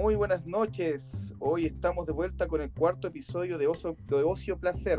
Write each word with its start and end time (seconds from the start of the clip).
Muy 0.00 0.14
buenas 0.14 0.46
noches. 0.46 1.34
Hoy 1.40 1.66
estamos 1.66 2.06
de 2.06 2.12
vuelta 2.12 2.48
con 2.48 2.62
el 2.62 2.70
cuarto 2.72 3.08
episodio 3.08 3.58
de, 3.58 3.66
de 3.66 4.22
Ocio 4.22 4.58
Placer. 4.58 4.98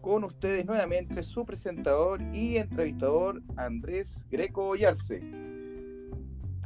Con 0.00 0.24
ustedes 0.24 0.64
nuevamente 0.64 1.22
su 1.22 1.44
presentador 1.44 2.22
y 2.32 2.56
entrevistador 2.56 3.42
Andrés 3.58 4.26
Greco 4.30 4.68
Ollarse. 4.68 5.20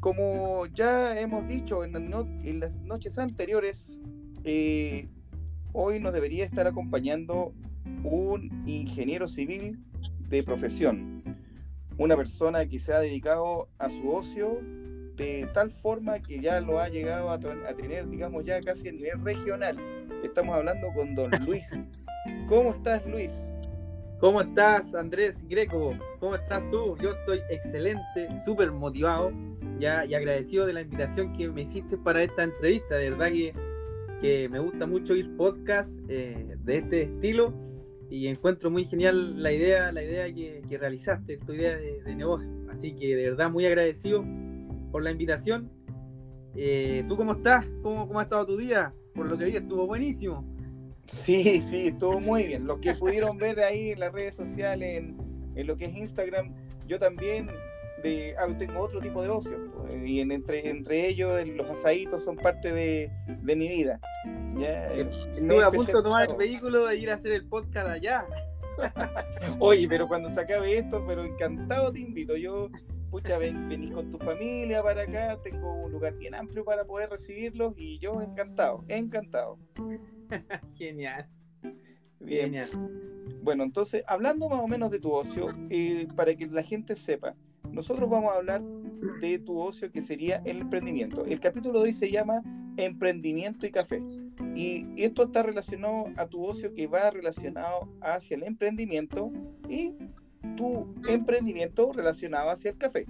Como 0.01 0.67
ya 0.67 1.21
hemos 1.21 1.49
dicho 1.49 1.83
en, 1.83 2.61
las 2.61 2.83
noches 2.83 3.19
anteriores, 3.19 3.99
eh, 4.45 5.09
hoy 5.73 5.99
nos 5.99 6.13
debería 6.13 6.45
estar 6.45 6.69
acompañando 6.69 7.53
un 8.05 8.63
ingeniero 8.65 9.27
civil 9.27 9.81
de 10.29 10.45
profesión, 10.45 11.25
una 11.99 12.17
persona 12.17 12.65
que 12.67 12.79
se 12.79 12.93
ha 12.93 13.01
dedicado 13.01 13.69
a 13.77 13.91
su 13.91 14.09
ocio 14.09 14.61
de 15.21 15.47
tal 15.53 15.71
forma 15.71 16.19
que 16.19 16.41
ya 16.41 16.61
lo 16.61 16.81
ha 16.81 16.89
llegado 16.89 17.31
a, 17.31 17.39
tener, 17.39 18.09
digamos, 18.09 18.43
ya 18.45 18.61
casi 18.63 18.89
en 18.89 18.97
nivel 18.97 19.23
regional. 19.23 19.77
Estamos 20.25 20.55
hablando 20.55 20.89
con 20.95 21.15
don 21.15 21.31
Luis. 21.47 22.07
¿Cómo 22.49 22.71
estás, 22.71 23.05
Luis? 23.07 23.31
¿Cómo 24.19 24.41
estás, 24.41 24.95
Andrés 24.95 25.37
Greco? 25.47 25.95
¿Cómo 26.21 26.37
estás 26.37 26.63
tú? 26.71 26.97
Yo 27.03 27.11
estoy 27.11 27.41
excelente, 27.51 28.29
súper 28.45 28.73
motivado 28.73 29.31
ya, 29.79 30.07
y 30.07 30.15
agradecido 30.15 30.67
de 30.67 30.73
la 30.73 30.81
invitación 30.83 31.35
que 31.35 31.49
me 31.49 31.63
hiciste 31.63 31.99
para 31.99 32.23
esta 32.23 32.43
entrevista. 32.43 32.97
De 32.97 33.11
verdad 33.11 33.29
que, 33.29 33.55
que 34.23 34.49
me 34.49 34.59
gusta 34.59 34.87
mucho 34.87 35.15
ir 35.15 35.37
podcast 35.37 35.93
eh, 36.09 36.57
de 36.65 36.77
este 36.79 37.03
estilo 37.03 37.53
y 38.09 38.27
encuentro 38.27 38.71
muy 38.71 38.87
genial 38.87 39.43
la 39.43 39.53
idea, 39.53 39.93
la 39.93 40.03
idea 40.03 40.33
que, 40.33 40.63
que 40.67 40.79
realizaste, 40.79 41.37
tu 41.39 41.53
idea 41.53 41.77
de, 41.77 42.03
de 42.03 42.15
negocio. 42.15 42.51
Así 42.71 42.95
que 42.95 43.17
de 43.17 43.31
verdad 43.31 43.51
muy 43.51 43.67
agradecido 43.67 44.25
por 44.91 45.03
la 45.03 45.11
invitación. 45.11 45.71
Eh, 46.57 47.05
¿Tú 47.09 47.17
cómo 47.17 47.33
estás? 47.33 47.65
¿Cómo, 47.83 48.07
¿Cómo 48.07 48.21
ha 48.21 48.25
estado 48.25 48.47
tu 48.47 48.57
día? 48.57 48.93
Por 49.15 49.27
lo 49.27 49.39
que 49.39 49.47
vi, 49.47 49.57
estuvo 49.57 49.87
buenísimo. 49.87 50.45
Sí, 51.07 51.61
sí, 51.61 51.89
estuvo 51.89 52.21
muy 52.21 52.45
bien. 52.45 52.67
Los 52.67 52.79
que 52.79 52.95
pudieron 52.95 53.37
ver 53.37 53.61
ahí 53.61 53.91
en 53.91 54.01
las 54.01 54.13
redes 54.13 54.37
sociales, 54.37 54.99
en, 54.99 55.17
en 55.55 55.67
lo 55.67 55.77
que 55.77 55.87
es 55.87 55.97
Instagram, 55.97 56.55
yo 56.87 56.99
también 56.99 57.51
de, 58.03 58.35
ah, 58.39 58.47
tengo 58.57 58.81
otro 58.81 59.01
tipo 59.01 59.23
de 59.23 59.29
ocio. 59.29 59.59
Pues, 59.77 60.07
y 60.07 60.21
en, 60.21 60.33
entre, 60.33 60.69
entre 60.69 61.09
ellos 61.09 61.47
los 61.49 61.71
asaditos 61.71 62.25
son 62.25 62.37
parte 62.37 62.73
de, 62.73 63.11
de 63.27 63.57
mi 63.57 63.69
vida. 63.69 64.01
Ya, 64.59 64.93
Estuve 64.93 65.65
a 65.65 65.71
punto 65.71 65.97
de 65.97 66.03
tomar 66.03 66.29
el 66.29 66.37
vehículo 66.37 66.91
e 66.91 66.97
ir 66.97 67.11
a 67.11 67.15
hacer 67.15 67.33
el 67.33 67.47
podcast 67.47 67.89
allá. 67.89 68.27
Oye, 69.59 69.87
pero 69.89 70.09
cuando 70.09 70.29
se 70.29 70.41
acabe 70.41 70.79
esto, 70.79 71.05
pero 71.07 71.25
encantado 71.25 71.93
te 71.93 72.01
invito. 72.01 72.37
Yo 72.37 72.71
pucha, 73.11 73.39
ven, 73.39 73.69
venís 73.69 73.91
con 73.91 74.09
tu 74.09 74.19
familia 74.19 74.83
para 74.83 75.03
acá, 75.03 75.39
tengo 75.43 75.73
un 75.75 75.93
lugar 75.93 76.17
bien 76.17 76.35
amplio 76.35 76.65
para 76.65 76.85
poder 76.85 77.11
recibirlos 77.11 77.75
y 77.77 77.99
yo 77.99 78.21
encantado, 78.23 78.85
encantado. 78.89 79.59
Genial. 80.75 81.29
Bien. 82.21 82.53
Genial. 82.53 82.71
Bueno, 83.43 83.65
entonces, 83.65 84.05
hablando 84.07 84.49
más 84.49 84.61
o 84.61 84.69
menos 84.69 84.91
de 84.91 85.01
tu 85.01 85.13
ocio, 85.13 85.49
eh, 85.71 86.07
para 86.15 86.35
que 86.35 86.47
la 86.47 86.63
gente 86.63 86.95
sepa, 86.95 87.35
nosotros 87.71 88.09
vamos 88.09 88.33
a 88.33 88.37
hablar 88.37 88.63
de 89.21 89.39
tu 89.39 89.59
ocio 89.59 89.91
que 89.91 90.03
sería 90.03 90.43
el 90.45 90.61
emprendimiento. 90.61 91.25
El 91.25 91.41
capítulo 91.41 91.79
de 91.79 91.85
hoy 91.87 91.93
se 91.93 92.11
llama 92.11 92.43
Emprendimiento 92.77 93.67
y 93.67 93.71
Café. 93.71 94.03
Y 94.55 94.87
esto 95.03 95.23
está 95.23 95.43
relacionado 95.43 96.07
a 96.17 96.27
tu 96.27 96.45
ocio 96.45 96.75
que 96.75 96.87
va 96.87 97.11
relacionado 97.11 97.89
hacia 98.01 98.37
el 98.37 98.43
emprendimiento 98.43 99.31
y 99.69 99.95
tu 100.57 100.95
emprendimiento 101.09 101.93
relacionado 101.93 102.51
hacia 102.51 102.71
el 102.71 102.79
café. 102.79 103.07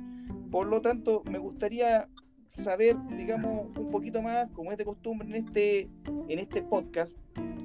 Por 0.50 0.66
lo 0.66 0.80
tanto, 0.80 1.22
me 1.30 1.38
gustaría 1.38 2.08
saber, 2.50 2.96
digamos, 3.16 3.76
un 3.76 3.90
poquito 3.90 4.22
más, 4.22 4.50
como 4.52 4.72
es 4.72 4.78
de 4.78 4.84
costumbre 4.84 5.28
en 5.28 5.34
este, 5.34 5.88
en 6.28 6.38
este 6.38 6.62
podcast, 6.62 7.18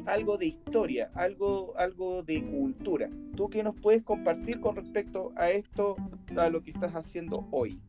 algo 0.05 0.37
de 0.37 0.47
historia, 0.47 1.09
algo, 1.15 1.73
algo 1.77 2.23
de 2.23 2.43
cultura. 2.43 3.09
¿Tú 3.35 3.49
qué 3.49 3.63
nos 3.63 3.75
puedes 3.75 4.03
compartir 4.03 4.59
con 4.59 4.75
respecto 4.75 5.33
a 5.35 5.49
esto, 5.49 5.95
a 6.37 6.49
lo 6.49 6.61
que 6.61 6.71
estás 6.71 6.93
haciendo 6.93 7.47
hoy? 7.51 7.79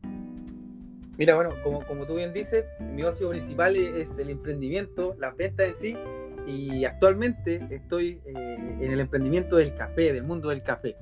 Mira, 1.17 1.35
bueno, 1.35 1.51
como, 1.63 1.83
como 1.85 2.05
tú 2.05 2.15
bien 2.15 2.33
dices, 2.33 2.65
mi 2.79 3.03
ocio 3.03 3.29
principal 3.29 3.75
es 3.75 4.17
el 4.17 4.29
emprendimiento, 4.29 5.15
las 5.19 5.35
ventas 5.35 5.69
en 5.69 5.75
sí, 5.75 5.95
y 6.45 6.85
actualmente 6.85 7.59
estoy 7.69 8.21
eh, 8.25 8.77
en 8.79 8.91
el 8.91 8.99
emprendimiento 8.99 9.57
del 9.57 9.75
café, 9.75 10.13
del 10.13 10.23
mundo 10.23 10.49
del 10.49 10.63
café. 10.63 10.95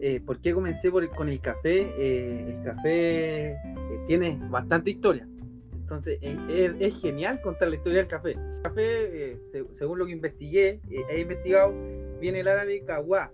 Eh, 0.00 0.20
¿por 0.24 0.40
qué 0.40 0.54
comencé 0.54 0.90
con 0.90 1.28
el 1.28 1.40
café? 1.40 1.92
Eh, 1.98 2.54
el 2.56 2.64
café 2.64 3.50
eh, 3.50 3.58
tiene 4.06 4.38
bastante 4.48 4.90
historia. 4.90 5.26
Entonces, 5.72 6.18
es, 6.22 7.00
genial 7.00 7.40
contar 7.40 7.70
la 7.70 7.76
historia 7.76 7.98
del 7.98 8.08
café. 8.08 8.32
El 8.32 8.62
café, 8.62 9.38
según 9.72 9.98
lo 9.98 10.06
que 10.06 10.12
investigué, 10.12 10.80
he 10.90 11.20
investigado, 11.20 11.72
viene 12.20 12.40
el 12.40 12.48
árabe 12.48 12.84
kawá. 12.84 13.32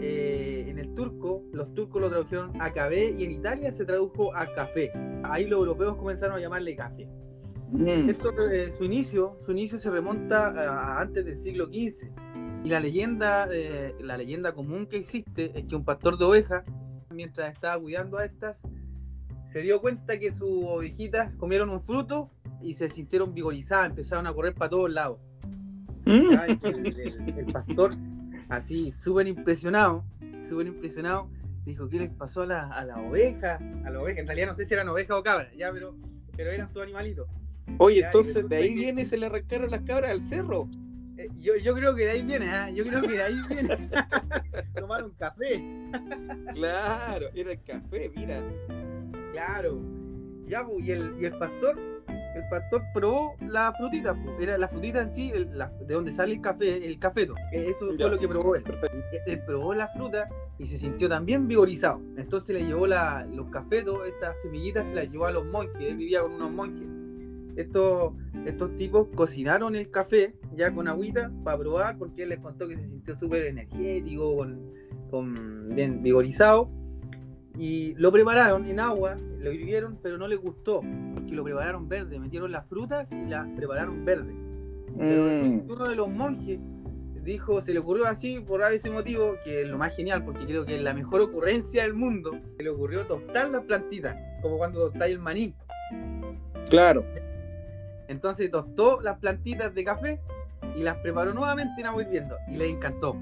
en 0.00 0.78
el 0.78 0.94
turco, 0.94 1.42
los 1.52 1.74
turcos 1.74 2.00
lo 2.00 2.08
tradujeron 2.08 2.52
a 2.60 2.72
café 2.72 3.10
y 3.10 3.24
en 3.24 3.32
Italia 3.32 3.72
se 3.72 3.84
tradujo 3.84 4.34
a 4.34 4.46
café. 4.54 4.92
Ahí 5.24 5.46
los 5.46 5.58
europeos 5.58 5.96
comenzaron 5.96 6.36
a 6.36 6.40
llamarle 6.40 6.76
café. 6.76 7.08
Mm. 7.72 8.08
Esto, 8.08 8.32
su 8.78 8.84
inicio, 8.84 9.36
su 9.44 9.50
inicio 9.50 9.80
se 9.80 9.90
remonta 9.90 10.46
a 10.46 11.00
antes 11.00 11.24
del 11.24 11.36
siglo 11.36 11.66
XV 11.66 12.08
y 12.64 12.68
la 12.68 12.80
leyenda, 12.80 13.48
eh, 13.52 13.94
la 14.00 14.16
leyenda 14.16 14.52
común 14.52 14.86
que 14.86 14.96
existe 14.96 15.58
es 15.58 15.66
que 15.66 15.76
un 15.76 15.84
pastor 15.84 16.18
de 16.18 16.24
ovejas, 16.24 16.64
mientras 17.10 17.52
estaba 17.52 17.80
cuidando 17.80 18.18
a 18.18 18.24
estas, 18.24 18.56
se 19.52 19.60
dio 19.60 19.80
cuenta 19.80 20.18
que 20.18 20.32
sus 20.32 20.48
ovejitas 20.64 21.34
comieron 21.36 21.70
un 21.70 21.80
fruto 21.80 22.30
y 22.60 22.74
se 22.74 22.90
sintieron 22.90 23.34
vigorizadas, 23.34 23.90
empezaron 23.90 24.26
a 24.26 24.34
correr 24.34 24.54
para 24.54 24.70
todos 24.70 24.90
lados. 24.90 25.18
Mm. 26.04 26.32
El, 27.36 27.46
pastor, 27.52 27.92
así 28.48 28.90
súper 28.92 29.26
impresionado, 29.28 30.04
súper 30.48 30.66
impresionado, 30.66 31.30
dijo, 31.64 31.88
¿qué 31.88 31.98
les 31.98 32.10
pasó 32.10 32.42
a 32.42 32.46
la, 32.46 32.68
a 32.68 32.84
la 32.84 33.00
oveja? 33.00 33.58
A 33.84 33.90
la 33.90 34.00
oveja, 34.00 34.20
en 34.20 34.26
realidad 34.26 34.48
no 34.48 34.54
sé 34.54 34.64
si 34.64 34.74
eran 34.74 34.88
ovejas 34.88 35.16
o 35.16 35.22
cabras, 35.22 35.48
ya, 35.56 35.72
pero, 35.72 35.94
pero 36.36 36.50
eran 36.50 36.70
sus 36.72 36.82
animalitos. 36.82 37.28
Oye, 37.76 38.00
entonces 38.04 38.48
de 38.48 38.56
ahí 38.56 38.74
viene 38.74 39.02
y 39.02 39.04
se 39.04 39.18
le 39.18 39.26
arrancaron 39.26 39.70
las 39.70 39.82
cabras 39.82 40.10
al 40.12 40.22
cerro. 40.22 40.68
Yo, 41.40 41.56
yo, 41.56 41.74
creo 41.74 41.94
que 41.94 42.04
de 42.04 42.10
ahí 42.10 42.22
viene, 42.22 42.46
¿eh? 42.46 42.74
yo 42.74 42.84
creo 42.84 43.02
que 43.02 43.12
de 43.12 43.22
ahí 43.22 43.36
viene. 43.48 43.88
Tomar 44.74 45.04
un 45.04 45.12
café. 45.12 45.62
claro, 46.52 47.28
era 47.32 47.52
el 47.52 47.62
café, 47.62 48.10
mira. 48.14 48.42
Claro. 49.32 49.80
Ya, 50.48 50.66
y 50.78 50.90
el, 50.90 51.14
y 51.20 51.26
el 51.26 51.38
pastor, 51.38 51.78
el 52.08 52.48
pastor 52.50 52.82
probó 52.92 53.36
la 53.40 53.72
frutita, 53.74 54.16
era 54.40 54.56
la 54.58 54.66
frutita 54.66 55.02
en 55.02 55.12
sí, 55.12 55.30
de 55.30 55.94
donde 55.94 56.10
sale 56.10 56.32
el 56.32 56.40
café, 56.40 56.84
el 56.84 56.98
cafeto. 56.98 57.34
Eso 57.52 57.92
fue 57.96 58.10
lo 58.10 58.18
que 58.18 58.26
probó 58.26 58.56
él. 58.56 58.64
Él 59.26 59.42
probó 59.46 59.74
la 59.74 59.88
fruta 59.88 60.28
y 60.58 60.66
se 60.66 60.78
sintió 60.78 61.08
también 61.08 61.46
vigorizado. 61.46 62.00
Entonces 62.16 62.56
le 62.56 62.66
llevó 62.66 62.86
la, 62.86 63.26
los 63.26 63.48
cafetos, 63.50 64.06
estas 64.08 64.40
semillitas 64.40 64.86
se 64.86 64.94
las 64.94 65.10
llevó 65.10 65.26
a 65.26 65.32
los 65.32 65.44
monjes. 65.44 65.80
Él 65.80 65.96
vivía 65.96 66.22
con 66.22 66.32
unos 66.32 66.50
monjes 66.50 66.88
estos, 67.60 68.12
estos 68.46 68.76
tipos 68.76 69.08
cocinaron 69.14 69.74
el 69.74 69.90
café 69.90 70.34
ya 70.54 70.72
con 70.72 70.88
agüita 70.88 71.30
para 71.44 71.58
probar, 71.58 71.98
porque 71.98 72.22
él 72.22 72.30
les 72.30 72.40
contó 72.40 72.68
que 72.68 72.76
se 72.76 72.88
sintió 72.88 73.18
súper 73.18 73.46
energético, 73.46 74.46
con, 75.10 75.68
bien 75.74 76.02
vigorizado. 76.02 76.70
Y 77.58 77.94
lo 77.94 78.12
prepararon 78.12 78.66
en 78.66 78.78
agua, 78.78 79.16
lo 79.40 79.52
hirvieron, 79.52 79.98
pero 80.00 80.16
no 80.16 80.28
les 80.28 80.38
gustó, 80.38 80.80
porque 81.14 81.32
lo 81.32 81.42
prepararon 81.42 81.88
verde, 81.88 82.20
metieron 82.20 82.52
las 82.52 82.66
frutas 82.68 83.10
y 83.10 83.26
las 83.26 83.48
prepararon 83.56 84.04
verde. 84.04 84.32
Mm. 84.94 85.70
uno 85.70 85.84
de 85.86 85.94
los 85.94 86.08
monjes 86.08 86.58
dijo, 87.28 87.60
se 87.60 87.72
le 87.72 87.80
ocurrió 87.80 88.06
así 88.06 88.40
por 88.40 88.62
ese 88.62 88.90
motivo, 88.90 89.34
que 89.44 89.62
es 89.62 89.68
lo 89.68 89.76
más 89.76 89.94
genial, 89.94 90.24
porque 90.24 90.46
creo 90.46 90.64
que 90.64 90.76
es 90.76 90.82
la 90.82 90.94
mejor 90.94 91.20
ocurrencia 91.20 91.82
del 91.82 91.94
mundo, 91.94 92.32
se 92.56 92.62
le 92.62 92.70
ocurrió 92.70 93.06
tostar 93.06 93.50
las 93.50 93.64
plantitas, 93.64 94.16
como 94.40 94.56
cuando 94.56 94.88
tostáis 94.88 95.14
el 95.14 95.20
maní. 95.20 95.54
Claro. 96.70 97.04
Entonces 98.08 98.50
tostó 98.50 99.00
las 99.00 99.18
plantitas 99.18 99.74
de 99.74 99.84
café 99.84 100.20
y 100.76 100.82
las 100.82 100.96
preparó 100.98 101.32
nuevamente 101.32 101.80
en 101.80 101.86
agua 101.86 102.02
hirviendo 102.02 102.36
y 102.48 102.56
le 102.56 102.68
encantó. 102.68 103.16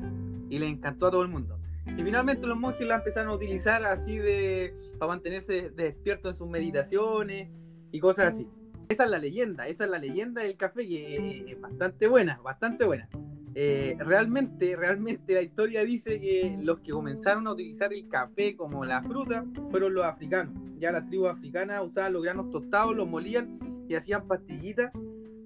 Y 0.49 0.59
le 0.59 0.67
encantó 0.67 1.09
a 1.09 1.11
todo 1.11 1.23
el 1.23 1.29
mundo. 1.29 1.59
Y 1.87 2.03
finalmente 2.03 2.47
los 2.47 2.59
monjes 2.59 2.87
la 2.87 2.97
empezaron 2.97 3.31
a 3.31 3.35
utilizar 3.35 3.85
así 3.85 4.19
de 4.19 4.75
para 4.99 5.13
mantenerse 5.13 5.71
despiertos 5.71 6.33
en 6.33 6.37
sus 6.37 6.49
meditaciones 6.49 7.49
y 7.93 8.01
cosas 8.01 8.35
así. 8.35 8.49
Esa 8.89 9.05
es 9.05 9.11
la 9.11 9.19
leyenda, 9.19 9.67
esa 9.67 9.85
es 9.85 9.91
la 9.91 9.99
leyenda 9.99 10.43
del 10.43 10.57
café 10.57 10.87
que 10.87 11.45
es 11.49 11.61
bastante 11.61 12.07
buena, 12.07 12.41
bastante 12.43 12.85
buena. 12.85 13.09
Eh, 13.55 13.97
realmente, 13.99 14.77
realmente 14.77 15.33
la 15.33 15.43
historia 15.43 15.85
dice 15.85 16.21
que 16.21 16.57
los 16.63 16.81
que 16.81 16.93
comenzaron 16.93 17.47
a 17.47 17.53
utilizar 17.53 17.93
el 17.93 18.07
café 18.09 18.55
como 18.55 18.85
la 18.85 19.03
fruta 19.03 19.45
fueron 19.71 19.95
los 19.95 20.05
africanos. 20.05 20.55
Ya 20.79 20.93
las 20.93 21.07
tribus 21.09 21.31
africanas 21.31 21.83
usaban 21.85 22.13
los 22.13 22.23
granos 22.23 22.51
tostados, 22.51 22.95
los 22.95 23.09
molían 23.09 23.59
y 23.89 23.95
hacían 23.95 24.27
pastillitas 24.27 24.93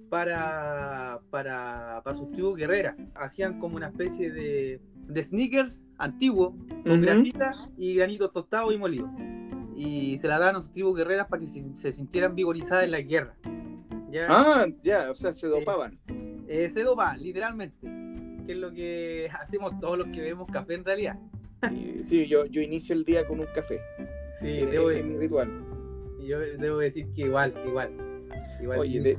para, 0.08 1.20
para, 1.30 2.02
para 2.04 2.16
sus 2.16 2.30
tribus 2.32 2.56
guerreras. 2.56 2.96
Hacían 3.14 3.58
como 3.58 3.76
una 3.76 3.88
especie 3.88 4.30
de, 4.30 4.80
de 4.94 5.22
sneakers 5.22 5.82
antiguo, 5.98 6.56
con 6.84 7.00
grasita 7.00 7.52
y 7.78 7.94
granitos 7.94 8.32
tostados 8.32 8.74
y 8.74 8.78
molidos. 8.78 9.10
Y 9.76 10.18
se 10.18 10.28
la 10.28 10.38
daban 10.38 10.56
a 10.56 10.60
sus 10.60 10.72
tribus 10.72 10.96
guerreras 10.96 11.28
para 11.28 11.40
que 11.40 11.46
se, 11.46 11.92
sintieran 11.92 12.34
vigorizadas 12.34 12.84
en 12.84 12.90
la 12.90 13.00
guerra. 13.00 13.36
¿ya? 14.10 14.26
Ah, 14.28 14.66
ya, 14.82 15.10
o 15.10 15.14
sea, 15.14 15.32
se 15.32 15.46
dopaban. 15.46 15.98
Eh, 16.48 16.68
se 16.70 16.82
dopaban, 16.82 17.22
literalmente. 17.22 17.76
Que 18.44 18.52
es 18.52 18.58
lo 18.58 18.72
que 18.72 19.28
hacemos 19.40 19.78
todos 19.80 19.98
los 19.98 20.06
que 20.08 20.20
bebemos 20.20 20.50
café 20.50 20.74
en 20.74 20.84
realidad. 20.84 21.18
Sí, 22.02 22.26
yo, 22.26 22.46
yo 22.46 22.62
inicio 22.62 22.94
el 22.94 23.04
día 23.04 23.26
con 23.26 23.40
un 23.40 23.46
café. 23.54 23.80
Sí, 24.40 24.48
es, 24.48 24.70
debo, 24.70 24.88
mi 24.88 25.16
ritual. 25.18 25.50
Yo 26.26 26.38
debo 26.38 26.78
decir 26.78 27.06
que 27.14 27.22
igual, 27.22 27.54
igual. 27.66 27.90
Oye, 28.66 29.16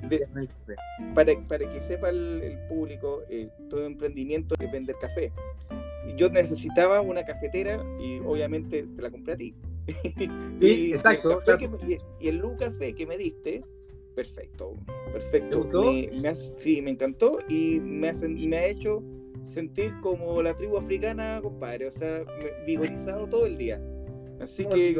para, 1.13 1.33
para, 1.47 1.71
que 1.71 1.79
sepa 1.79 2.09
el, 2.09 2.57
público, 2.67 3.23
eh, 3.29 3.49
todo 3.69 3.85
emprendimiento 3.85 4.55
es 4.59 4.71
vender 4.71 4.95
café. 4.99 5.31
Yo 6.17 6.29
necesitaba 6.29 7.01
una 7.01 7.23
cafetera 7.23 7.83
y 7.99 8.19
obviamente 8.19 8.85
te 8.95 9.01
la 9.01 9.09
compré 9.09 9.33
a 9.33 9.37
ti. 9.37 9.55
y, 10.61 10.93
exacto. 10.93 11.41
y, 12.19 12.27
el 12.27 12.37
Lu 12.37 12.55
Café 12.57 12.93
que 12.93 13.05
me 13.05 13.17
diste, 13.17 13.63
perfecto, 14.15 14.75
perfecto. 15.11 15.63
Me, 15.63 16.35
sí, 16.55 16.81
me 16.81 16.91
encantó 16.91 17.39
y 17.47 17.79
me 17.79 18.09
ha, 18.09 18.13
me 18.13 18.57
ha 18.57 18.65
hecho 18.67 19.03
sentir 19.43 19.93
como 20.01 20.41
la 20.41 20.55
tribu 20.55 20.77
africana, 20.77 21.39
compadre. 21.41 21.87
O 21.87 21.91
sea, 21.91 22.23
vigorizado 22.65 23.27
todo 23.27 23.45
el 23.45 23.57
día. 23.57 23.81
Así 24.41 24.65
que 24.65 24.97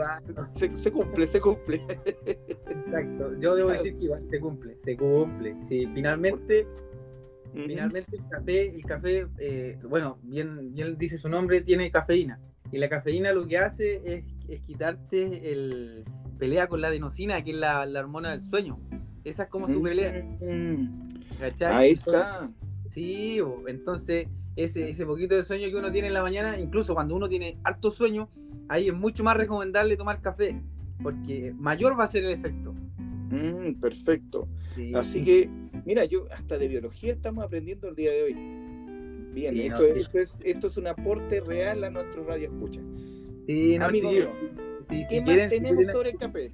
se, 0.73 0.91
cumple, 0.91 1.27
se 1.27 1.41
cumple. 1.41 1.83
Exacto, 2.25 3.39
yo 3.39 3.55
debo 3.55 3.69
decir 3.71 3.97
que 3.97 4.05
igual 4.05 4.27
se 4.29 4.39
cumple, 4.39 4.77
se 4.83 4.97
cumple. 4.97 5.55
Sí, 5.67 5.88
finalmente, 5.93 6.67
finalmente 7.53 8.15
el 8.15 8.29
café, 8.29 8.75
el 8.75 8.81
café, 8.83 9.27
eh, 9.39 9.79
bueno, 9.83 10.19
bien, 10.23 10.73
bien 10.73 10.97
dice 10.97 11.17
su 11.17 11.29
nombre, 11.29 11.61
tiene 11.61 11.89
cafeína. 11.91 12.39
Y 12.71 12.77
la 12.77 12.88
cafeína 12.88 13.33
lo 13.33 13.47
que 13.47 13.57
hace 13.57 14.01
es, 14.05 14.25
es 14.47 14.61
quitarte 14.61 15.51
el 15.51 16.05
pelea 16.37 16.67
con 16.67 16.81
la 16.81 16.87
adenosina, 16.87 17.44
que 17.44 17.51
es 17.51 17.57
la, 17.57 17.85
la 17.85 17.99
hormona 17.99 18.31
del 18.31 18.41
sueño. 18.41 18.79
Esa 19.23 19.44
es 19.44 19.49
como 19.49 19.67
su 19.67 19.81
pelea. 19.81 20.25
Ahí 21.67 21.91
está. 21.91 22.41
Sí, 22.89 23.39
entonces 23.67 24.27
ese, 24.56 24.89
ese 24.89 25.06
poquito 25.06 25.36
de 25.36 25.44
sueño 25.44 25.69
que 25.69 25.75
uno 25.75 25.92
tiene 25.92 26.07
en 26.07 26.13
la 26.13 26.21
mañana, 26.21 26.59
incluso 26.59 26.94
cuando 26.94 27.15
uno 27.15 27.30
tiene 27.30 27.57
harto 27.63 27.92
sueño, 27.92 28.30
ahí 28.68 28.89
es 28.89 28.94
mucho 28.94 29.24
más 29.24 29.38
recomendable 29.38 29.98
tomar 29.98 30.21
café, 30.21 30.62
porque 31.01 31.53
mayor 31.57 32.00
va 32.00 32.06
a 32.06 32.07
ser 32.07 32.25
el 32.25 32.31
efecto. 32.31 32.74
Mm, 33.30 33.80
perfecto. 33.80 34.48
Así 34.94 35.24
que, 35.24 35.50
mira, 35.86 36.06
yo 36.06 36.27
hasta 36.31 36.57
de 36.57 36.68
biología 36.68 37.13
estamos 37.13 37.44
aprendiendo 37.44 37.88
el 37.88 37.95
día 37.95 38.12
de 38.12 38.24
hoy. 38.24 38.33
Bien, 39.33 39.57
esto, 39.57 39.86
es, 39.86 40.42
esto, 40.44 40.68
es, 40.68 40.77
un 40.77 40.88
aporte 40.88 41.39
real 41.39 41.86
a 41.86 41.89
nuestro 41.89 42.25
radio 42.25 42.50
escucha. 42.50 42.81
Sí, 43.47 43.77
Amigo 43.77 44.09
¿qué 45.09 45.21
más 45.21 45.50
tenemos 45.50 45.86
sobre 45.88 46.09
el 46.12 46.18
café? 46.18 46.51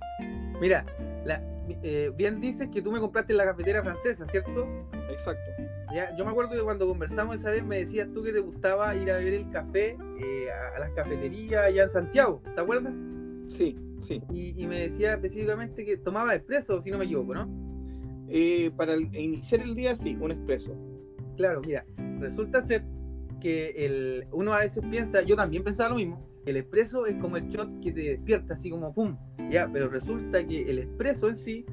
Mira, 0.62 0.86
la, 1.26 1.42
eh, 1.84 2.12
bien 2.16 2.40
dices 2.40 2.70
que 2.70 2.82
tú 2.82 2.92
me 2.92 3.00
compraste 3.00 3.34
la 3.34 3.46
cafetera 3.46 3.82
francesa, 3.82 4.26
¿cierto? 4.28 4.68
Exacto. 5.10 5.57
Ya, 5.94 6.16
yo 6.18 6.26
me 6.26 6.32
acuerdo 6.32 6.52
que 6.52 6.62
cuando 6.62 6.88
conversamos 6.88 7.38
esa 7.38 7.50
vez 7.50 7.64
me 7.64 7.80
decías 7.80 8.12
tú 8.14 8.22
que 8.22 8.34
te 8.34 8.40
gustaba 8.40 8.94
ir 8.96 9.10
a 9.10 9.18
beber 9.18 9.36
el 9.36 9.50
café 9.52 9.98
eh, 10.20 10.48
a, 10.52 10.80
las 10.80 10.92
cafeterías 10.92 11.66
allá 11.66 11.84
en 11.84 11.90
Santiago, 11.90 12.42
¿te 12.56 12.62
acuerdas? 12.62 12.94
Sí, 13.48 13.78
sí. 14.02 14.22
Y, 14.30 14.68
me 14.68 14.90
decía 14.90 15.14
específicamente 15.14 15.86
que 15.86 15.98
tomaba 15.98 16.36
expreso, 16.36 16.82
si 16.82 16.92
no 16.92 16.98
me 16.98 17.06
equivoco, 17.06 17.34
¿no? 17.34 17.48
Eh, 18.28 18.70
para 18.76 18.98
iniciar 18.98 19.62
el 19.62 19.76
día, 19.76 19.96
sí, 19.96 20.18
un 20.20 20.32
expreso. 20.32 20.76
Claro, 21.38 21.62
mira, 21.66 21.86
resulta 22.20 22.62
ser 22.62 22.84
que 23.40 23.70
el, 23.78 24.28
uno 24.32 24.54
a 24.54 24.60
veces 24.60 24.84
piensa, 24.90 25.22
yo 25.22 25.38
también 25.38 25.64
pensaba 25.64 25.90
lo 25.92 25.96
mismo, 25.96 26.28
el 26.46 26.58
expreso 26.58 27.06
es 27.06 27.16
como 27.18 27.38
el 27.38 27.48
shot 27.50 27.70
que 27.82 27.92
te 27.92 28.02
despierta, 28.02 28.54
así 28.54 28.70
como 28.70 28.92
pum, 28.94 29.18
ya, 29.50 29.70
pero 29.72 29.90
resulta 29.90 30.46
que 30.46 30.70
el 30.70 30.80
expreso 30.80 31.30
en 31.30 31.36
sí 31.36 31.66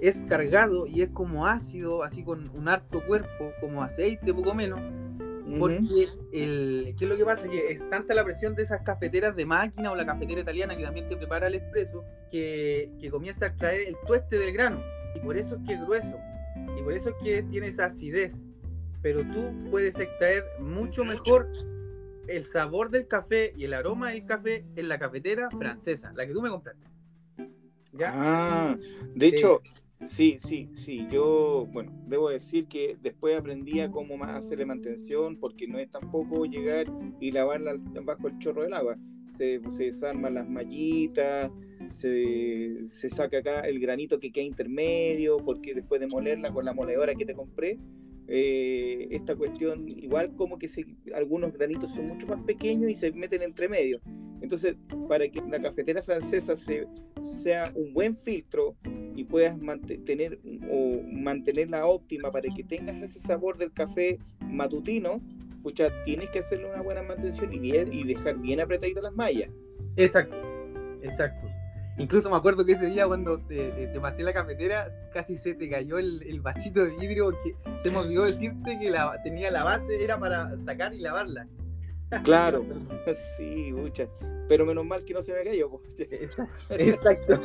es 0.00 0.22
cargado 0.22 0.86
y 0.86 1.02
es 1.02 1.10
como 1.10 1.46
ácido, 1.46 2.02
así 2.02 2.22
con 2.22 2.50
un 2.54 2.68
harto 2.68 3.04
cuerpo, 3.06 3.52
como 3.60 3.82
aceite, 3.82 4.32
poco 4.32 4.54
menos. 4.54 4.80
Porque 5.58 6.08
el, 6.32 6.94
¿qué 6.98 7.04
es 7.04 7.08
lo 7.08 7.16
que 7.16 7.24
pasa? 7.24 7.48
Que 7.48 7.72
es 7.72 7.88
tanta 7.88 8.14
la 8.14 8.22
presión 8.22 8.54
de 8.54 8.64
esas 8.64 8.82
cafeteras 8.82 9.34
de 9.34 9.46
máquina 9.46 9.90
o 9.90 9.96
la 9.96 10.04
cafetera 10.04 10.42
italiana 10.42 10.76
que 10.76 10.84
también 10.84 11.08
te 11.08 11.16
prepara 11.16 11.46
el 11.46 11.54
expreso 11.54 12.04
que, 12.30 12.90
que 13.00 13.10
comienza 13.10 13.46
a 13.46 13.48
extraer 13.48 13.88
el 13.88 13.96
tueste 14.06 14.38
del 14.38 14.52
grano. 14.52 14.82
Y 15.14 15.20
por 15.20 15.36
eso 15.36 15.56
es 15.56 15.62
que 15.66 15.72
es 15.72 15.80
grueso. 15.80 16.18
Y 16.78 16.82
por 16.82 16.92
eso 16.92 17.10
es 17.10 17.16
que 17.22 17.42
tiene 17.44 17.68
esa 17.68 17.86
acidez. 17.86 18.42
Pero 19.00 19.22
tú 19.32 19.70
puedes 19.70 19.98
extraer 19.98 20.44
mucho 20.60 21.04
mejor 21.04 21.50
el 22.26 22.44
sabor 22.44 22.90
del 22.90 23.08
café 23.08 23.52
y 23.56 23.64
el 23.64 23.72
aroma 23.72 24.10
del 24.10 24.26
café 24.26 24.64
en 24.76 24.88
la 24.88 24.98
cafetera 24.98 25.48
francesa, 25.50 26.12
la 26.14 26.26
que 26.26 26.34
tú 26.34 26.42
me 26.42 26.50
compraste. 26.50 26.86
¿Ya? 27.92 28.12
Ah, 28.14 28.76
de 29.14 29.26
hecho, 29.26 29.62
Sí, 30.06 30.36
sí, 30.38 30.70
sí. 30.74 31.06
Yo, 31.10 31.66
bueno, 31.72 31.92
debo 32.06 32.30
decir 32.30 32.66
que 32.66 32.96
después 33.02 33.36
aprendí 33.36 33.80
a 33.80 33.90
cómo 33.90 34.16
más 34.16 34.36
hacerle 34.36 34.64
mantención, 34.64 35.36
porque 35.36 35.66
no 35.66 35.78
es 35.78 35.90
tampoco 35.90 36.44
llegar 36.46 36.86
y 37.20 37.32
lavarla 37.32 37.76
bajo 38.04 38.28
el 38.28 38.38
chorro 38.38 38.62
del 38.62 38.74
agua. 38.74 38.96
Se, 39.26 39.60
se 39.70 39.84
desarman 39.84 40.34
las 40.34 40.48
mallitas, 40.48 41.50
se, 41.90 42.88
se, 42.88 43.08
saca 43.10 43.38
acá 43.38 43.60
el 43.60 43.80
granito 43.80 44.20
que 44.20 44.30
queda 44.30 44.44
intermedio, 44.44 45.38
porque 45.38 45.74
después 45.74 46.00
de 46.00 46.06
molerla 46.06 46.52
con 46.52 46.64
la 46.64 46.72
moledora 46.72 47.14
que 47.14 47.26
te 47.26 47.34
compré, 47.34 47.78
eh, 48.28 49.08
esta 49.10 49.34
cuestión, 49.34 49.88
igual 49.88 50.34
como 50.36 50.58
que 50.58 50.68
algunos 51.14 51.52
granitos 51.52 51.94
son 51.94 52.08
mucho 52.08 52.26
más 52.26 52.40
pequeños 52.42 52.90
y 52.90 52.94
se 52.94 53.10
meten 53.12 53.42
entre 53.42 53.68
medio. 53.68 54.00
Entonces, 54.40 54.76
para 55.08 55.28
que 55.28 55.40
la 55.40 55.60
cafetera 55.60 56.02
francesa 56.02 56.54
se, 56.54 56.86
sea 57.22 57.72
un 57.74 57.92
buen 57.92 58.16
filtro 58.16 58.76
y 59.16 59.24
puedas 59.24 59.58
mantener 59.58 60.38
o 60.70 61.02
mantenerla 61.10 61.86
óptima 61.86 62.30
para 62.30 62.48
que 62.54 62.62
tengas 62.62 63.02
ese 63.02 63.18
sabor 63.18 63.58
del 63.58 63.72
café 63.72 64.18
matutino, 64.40 65.20
pucha, 65.62 65.88
tienes 66.04 66.28
que 66.30 66.38
hacerle 66.38 66.70
una 66.70 66.82
buena 66.82 67.02
mantención 67.02 67.52
y, 67.52 67.58
bien, 67.58 67.92
y 67.92 68.04
dejar 68.04 68.38
bien 68.38 68.60
apretaditas 68.60 69.02
las 69.02 69.14
mallas. 69.14 69.50
Exacto, 69.96 70.36
exacto. 71.02 71.57
Incluso 71.98 72.30
me 72.30 72.36
acuerdo 72.36 72.64
que 72.64 72.72
ese 72.72 72.86
día 72.86 73.06
cuando 73.06 73.38
te, 73.40 73.88
pasé 74.00 74.22
la 74.22 74.32
cafetera, 74.32 74.88
casi 75.12 75.36
se 75.36 75.54
te 75.54 75.68
cayó 75.68 75.98
el, 75.98 76.40
vasito 76.40 76.84
de 76.84 76.96
vidrio 76.96 77.26
porque 77.26 77.56
se 77.82 77.90
me 77.90 77.98
olvidó 77.98 78.24
decirte 78.24 78.78
que 78.78 78.90
la, 78.90 79.20
tenía 79.24 79.50
la 79.50 79.64
base, 79.64 80.02
era 80.02 80.18
para 80.18 80.56
sacar 80.62 80.94
y 80.94 81.00
lavarla. 81.00 81.48
Claro, 82.22 82.64
sí, 83.36 83.72
mucha. 83.72 84.06
Pero 84.48 84.64
menos 84.64 84.86
mal 84.86 85.04
que 85.04 85.12
no 85.12 85.22
se 85.22 85.32
me 85.32 85.42
cayó. 85.42 85.70
Exacto. 86.70 87.40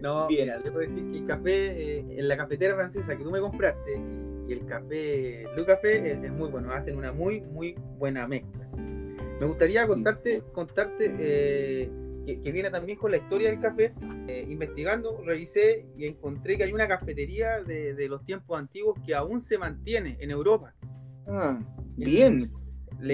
no, 0.00 0.26
Bien. 0.26 0.46
mira, 0.46 0.58
debo 0.58 0.78
decir 0.78 1.10
que 1.12 1.18
el 1.18 1.26
café 1.26 1.98
eh, 1.98 2.04
en 2.08 2.26
la 2.26 2.36
cafetera 2.36 2.74
francesa 2.74 3.16
que 3.16 3.22
tú 3.22 3.30
me 3.30 3.40
compraste 3.40 4.00
y 4.48 4.52
el 4.52 4.66
café 4.66 5.46
Blue 5.54 5.64
Café 5.64 6.12
es, 6.12 6.32
muy 6.32 6.48
bueno, 6.48 6.72
hacen 6.72 6.96
una 6.96 7.12
muy, 7.12 7.42
muy 7.42 7.76
buena 7.98 8.26
mezcla. 8.26 8.66
Me 8.76 9.46
gustaría 9.46 9.86
contarte, 9.86 10.42
contarte 10.52 11.14
eh, 11.18 11.90
que, 12.26 12.52
viene 12.52 12.70
también 12.70 12.98
con 12.98 13.10
la 13.10 13.18
historia 13.18 13.50
del 13.50 13.60
café. 13.60 13.92
Eh, 14.26 14.46
investigando, 14.48 15.22
revisé 15.24 15.86
y 15.96 16.06
encontré 16.06 16.56
que 16.56 16.64
hay 16.64 16.72
una 16.72 16.88
cafetería 16.88 17.62
de, 17.62 18.08
los 18.08 18.24
tiempos 18.24 18.58
antiguos 18.58 18.98
que 19.04 19.14
aún 19.14 19.40
se 19.40 19.58
mantiene 19.58 20.16
en 20.20 20.30
Europa. 20.30 20.74
Ah, 21.26 21.58
bien. 21.96 22.50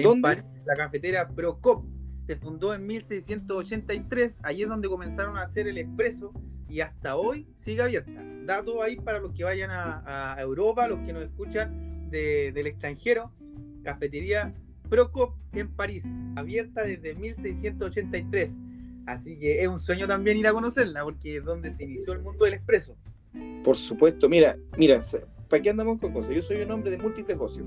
¿Dónde? 0.03 0.43
La 0.65 0.73
cafetera 0.75 1.27
Procop. 1.27 1.85
Se 2.25 2.35
fundó 2.35 2.73
en 2.73 2.85
1683. 2.85 4.41
Allí 4.43 4.63
es 4.63 4.69
donde 4.69 4.89
comenzaron 4.89 5.37
a 5.37 5.43
hacer 5.43 5.67
el 5.67 5.77
expreso 5.77 6.33
y 6.67 6.81
hasta 6.81 7.15
hoy 7.15 7.47
sigue 7.55 7.81
abierta. 7.81 8.21
Dato 8.43 8.83
ahí 8.83 8.97
para 8.97 9.19
los 9.19 9.33
que 9.33 9.45
vayan 9.45 9.69
a, 9.71 10.35
Europa, 10.39 10.87
los 10.87 10.99
que 11.05 11.13
nos 11.13 11.23
escuchan 11.23 12.09
del 12.09 12.67
extranjero. 12.67 13.31
Cafetería 13.83 14.53
Procop 14.89 15.35
en 15.53 15.73
París, 15.73 16.03
abierta 16.35 16.83
desde 16.83 17.15
1683 17.15 18.55
Así 19.07 19.39
que 19.39 19.61
es 19.61 19.67
un 19.69 19.79
sueño 19.79 20.05
también 20.05 20.37
ir 20.37 20.47
a 20.47 20.53
conocerla, 20.53 21.01
porque 21.03 21.37
es 21.37 21.45
donde 21.45 21.73
se 21.73 21.85
inició 21.85 22.11
el 22.11 22.19
mundo 22.19 22.43
del 22.43 22.55
expreso. 22.55 22.97
Por 23.63 23.77
supuesto, 23.77 24.27
mira, 24.27 24.57
mira, 24.77 24.99
¿para 25.49 25.61
qué 25.63 25.69
andamos 25.69 25.99
con 25.99 26.11
cosas? 26.11 26.35
Yo 26.35 26.41
soy 26.41 26.61
un 26.61 26.71
hombre 26.71 26.91
de 26.91 26.97
múltiples 26.97 27.37
ocios. 27.39 27.65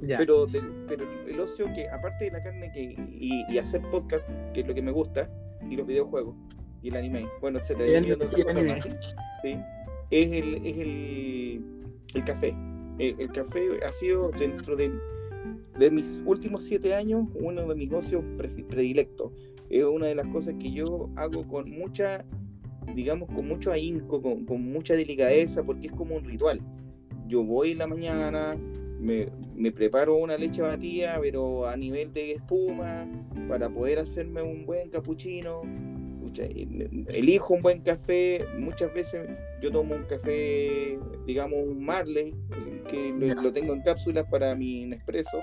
Pero, 0.00 0.46
pero 0.86 1.04
el 1.26 1.40
ocio 1.40 1.66
que, 1.74 1.88
aparte 1.88 2.26
de 2.26 2.30
la 2.30 2.42
carne 2.44 2.70
que, 2.72 2.96
y, 3.10 3.58
hacer 3.58 3.82
podcast, 3.90 4.30
que 4.54 4.60
es 4.60 4.68
lo 4.68 4.72
que 4.72 4.80
me 4.80 4.92
gusta, 4.92 5.28
y 5.68 5.74
los 5.74 5.84
videojuegos, 5.84 6.36
y 6.80 6.90
el 6.90 6.96
anime, 6.96 7.28
bueno, 7.40 7.58
etcétera. 7.58 7.88
Sí, 9.42 9.58
es 10.12 10.32
el, 10.32 10.54
es 10.64 10.78
el, 10.78 11.64
el 12.14 12.24
café. 12.24 12.54
El, 13.00 13.32
café 13.32 13.84
ha 13.84 13.90
sido 13.90 14.30
dentro 14.30 14.76
de, 14.76 14.92
de 15.76 15.90
mis 15.90 16.22
últimos 16.24 16.62
siete 16.62 16.94
años 16.94 17.26
uno 17.34 17.66
de 17.66 17.74
mis 17.74 17.92
ocios 17.92 18.22
predilectos 18.68 19.32
es 19.70 19.84
una 19.84 20.06
de 20.06 20.14
las 20.14 20.26
cosas 20.28 20.54
que 20.58 20.72
yo 20.72 21.10
hago 21.16 21.46
con 21.46 21.70
mucha, 21.70 22.24
digamos, 22.94 23.28
con 23.28 23.46
mucho 23.46 23.72
ahínco, 23.72 24.22
con, 24.22 24.44
con 24.44 24.62
mucha 24.72 24.94
delicadeza, 24.94 25.62
porque 25.62 25.88
es 25.88 25.92
como 25.92 26.16
un 26.16 26.24
ritual. 26.24 26.60
Yo 27.26 27.44
voy 27.44 27.72
en 27.72 27.78
la 27.78 27.86
mañana, 27.86 28.56
me, 29.00 29.72
preparo 29.72 30.16
una 30.16 30.36
leche 30.36 30.62
batida, 30.62 31.18
pero 31.20 31.66
a 31.66 31.76
nivel 31.76 32.12
de 32.12 32.32
espuma, 32.32 33.06
para 33.48 33.68
poder 33.68 33.98
hacerme 33.98 34.42
un 34.42 34.64
buen 34.64 34.90
capuchino. 34.90 35.62
elijo 37.08 37.54
un 37.54 37.62
buen 37.62 37.80
café, 37.82 38.44
muchas 38.58 38.92
veces 38.94 39.28
yo 39.60 39.70
tomo 39.70 39.94
un 39.94 40.04
café, 40.04 40.98
digamos 41.26 41.58
un 41.66 41.84
Marley, 41.84 42.34
que 42.88 43.14
lo, 43.18 43.52
tengo 43.52 43.74
en 43.74 43.82
cápsulas 43.82 44.26
para 44.30 44.54
mi 44.54 44.86
Nespresso, 44.86 45.40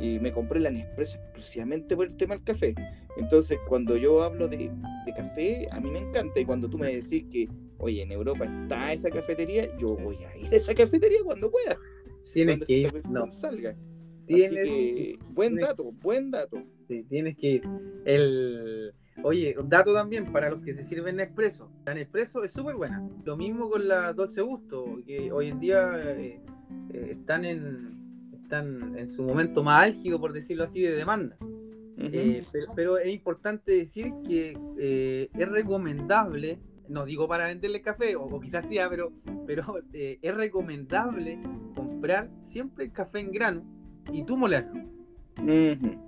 y 0.00 0.18
me 0.18 0.32
compré 0.32 0.60
la 0.60 0.70
Nespresso 0.70 1.18
exclusivamente 1.18 1.96
por 1.96 2.06
el 2.06 2.16
tema 2.16 2.34
del 2.34 2.44
café. 2.44 2.74
Entonces, 3.16 3.58
cuando 3.68 3.96
yo 3.96 4.22
hablo 4.22 4.48
de, 4.48 4.70
café, 5.16 5.66
a 5.70 5.80
mí 5.80 5.90
me 5.90 6.00
encanta, 6.00 6.38
y 6.40 6.44
cuando 6.44 6.68
tú 6.68 6.78
me 6.78 6.94
decís 6.94 7.24
que, 7.30 7.48
oye, 7.78 8.02
en 8.02 8.12
Europa 8.12 8.44
está 8.44 8.92
esa 8.92 9.10
cafetería, 9.10 9.74
yo 9.78 9.96
voy 9.96 10.16
a 10.24 10.36
ir 10.36 10.52
a 10.52 10.56
esa 10.56 10.74
cafetería 10.74 11.18
cuando 11.24 11.50
pueda. 11.50 11.78
Tienes 12.32 12.60
que 12.66 12.72
ir, 12.72 13.08
no. 13.08 13.32
salga. 13.32 13.74
Tienes, 14.26 15.18
buen 15.30 15.56
dato, 15.56 15.92
buen 16.02 16.30
dato. 16.30 16.62
Sí, 16.88 17.04
tienes 17.08 17.36
que 17.36 17.46
ir. 17.52 17.60
El 18.04 18.92
Oye, 19.22 19.54
un 19.58 19.68
dato 19.68 19.94
también 19.94 20.24
para 20.24 20.50
los 20.50 20.60
que 20.60 20.74
se 20.74 20.84
sirven 20.84 21.16
Nespresso. 21.16 21.70
La 21.84 21.94
Nespresso 21.94 22.44
es 22.44 22.52
súper 22.52 22.76
buena. 22.76 23.08
Lo 23.24 23.36
mismo 23.36 23.70
con 23.70 23.88
la 23.88 24.12
Dolce 24.12 24.42
Gusto, 24.42 24.98
que 25.06 25.32
hoy 25.32 25.48
en 25.48 25.60
día 25.60 25.98
eh, 26.02 26.40
eh, 26.92 27.08
están, 27.12 27.44
en, 27.44 27.95
están 28.46 28.96
en 28.96 29.08
su 29.08 29.22
momento 29.22 29.62
más 29.62 29.84
álgido, 29.84 30.20
por 30.20 30.32
decirlo 30.32 30.64
así, 30.64 30.80
de 30.80 30.92
demanda. 30.92 31.36
Eh, 31.98 32.42
pero, 32.74 32.98
es 32.98 33.12
importante 33.12 33.72
decir 33.72 34.12
que 34.26 35.28
es 35.32 35.48
recomendable, 35.48 36.58
no 36.88 37.04
digo 37.04 37.26
para 37.26 37.46
venderle 37.46 37.80
café, 37.80 38.16
o, 38.16 38.40
quizás 38.40 38.66
sea, 38.66 38.88
pero, 38.88 39.12
pero 39.46 39.78
es 39.92 40.34
recomendable 40.34 41.38
comprar 41.74 42.30
siempre 42.42 42.86
el 42.86 42.92
café 42.92 43.20
en 43.20 43.32
grano 43.32 43.64
y 44.12 44.24
tú 44.24 44.36
molerlo 44.36 44.96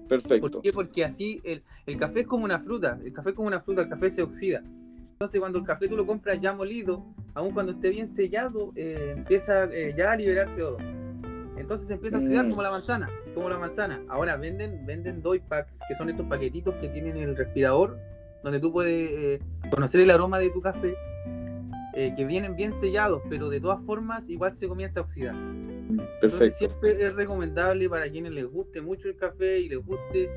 perfecto. 0.08 0.50
¿Por 0.50 0.62
qué? 0.62 0.72
Porque 0.72 1.04
así 1.04 1.40
el, 1.44 1.62
café 1.98 2.20
es 2.20 2.26
como 2.26 2.44
una 2.44 2.58
fruta, 2.58 2.98
el 3.04 3.12
café 3.12 3.30
es 3.30 3.36
como 3.36 3.48
una 3.48 3.60
fruta, 3.60 3.82
el 3.82 3.88
café 3.88 4.10
se 4.10 4.22
oxida. 4.22 4.62
Entonces 5.12 5.40
cuando 5.40 5.58
el 5.58 5.64
café 5.64 5.88
tú 5.88 5.96
lo 5.96 6.06
compras 6.06 6.40
ya 6.40 6.52
molido, 6.52 7.04
aun 7.34 7.52
cuando 7.52 7.72
esté 7.72 7.90
bien 7.90 8.08
sellado, 8.08 8.72
eh, 8.76 9.14
empieza 9.16 9.64
eh, 9.64 9.94
ya 9.96 10.12
a 10.12 10.16
liberar 10.16 10.48
CO2. 10.56 11.07
Entonces 11.68 11.90
empieza 11.90 12.16
a 12.16 12.20
oxidar 12.20 12.46
mm. 12.46 12.50
como 12.50 12.62
la 12.62 12.70
manzana, 12.70 13.10
como 13.34 13.50
la 13.50 13.58
manzana. 13.58 14.00
Ahora 14.08 14.38
venden, 14.38 14.86
venden 14.86 15.20
doy 15.20 15.38
packs, 15.38 15.78
que 15.86 15.94
son 15.96 16.08
estos 16.08 16.24
paquetitos 16.24 16.74
que 16.76 16.88
tienen 16.88 17.18
el 17.18 17.36
respirador, 17.36 17.98
donde 18.42 18.58
tú 18.58 18.72
puedes 18.72 19.10
eh, 19.12 19.38
conocer 19.70 20.00
el 20.00 20.10
aroma 20.10 20.38
de 20.38 20.48
tu 20.48 20.62
café, 20.62 20.96
que 21.94 22.24
vienen 22.24 22.56
bien 22.56 22.72
sellados, 22.72 23.20
pero 23.28 23.50
de 23.50 23.60
todas 23.60 23.84
formas 23.84 24.30
igual 24.30 24.54
se 24.54 24.66
comienza 24.66 25.00
a 25.00 25.02
oxidar. 25.02 25.34
Perfecto. 26.22 26.56
siempre 26.56 27.04
es 27.04 27.14
recomendable 27.14 27.86
para 27.90 28.08
quienes 28.08 28.32
les 28.32 28.46
guste 28.46 28.80
mucho 28.80 29.08
el 29.08 29.16
café 29.16 29.60
y 29.60 29.68
les 29.68 29.84
guste 29.84 30.30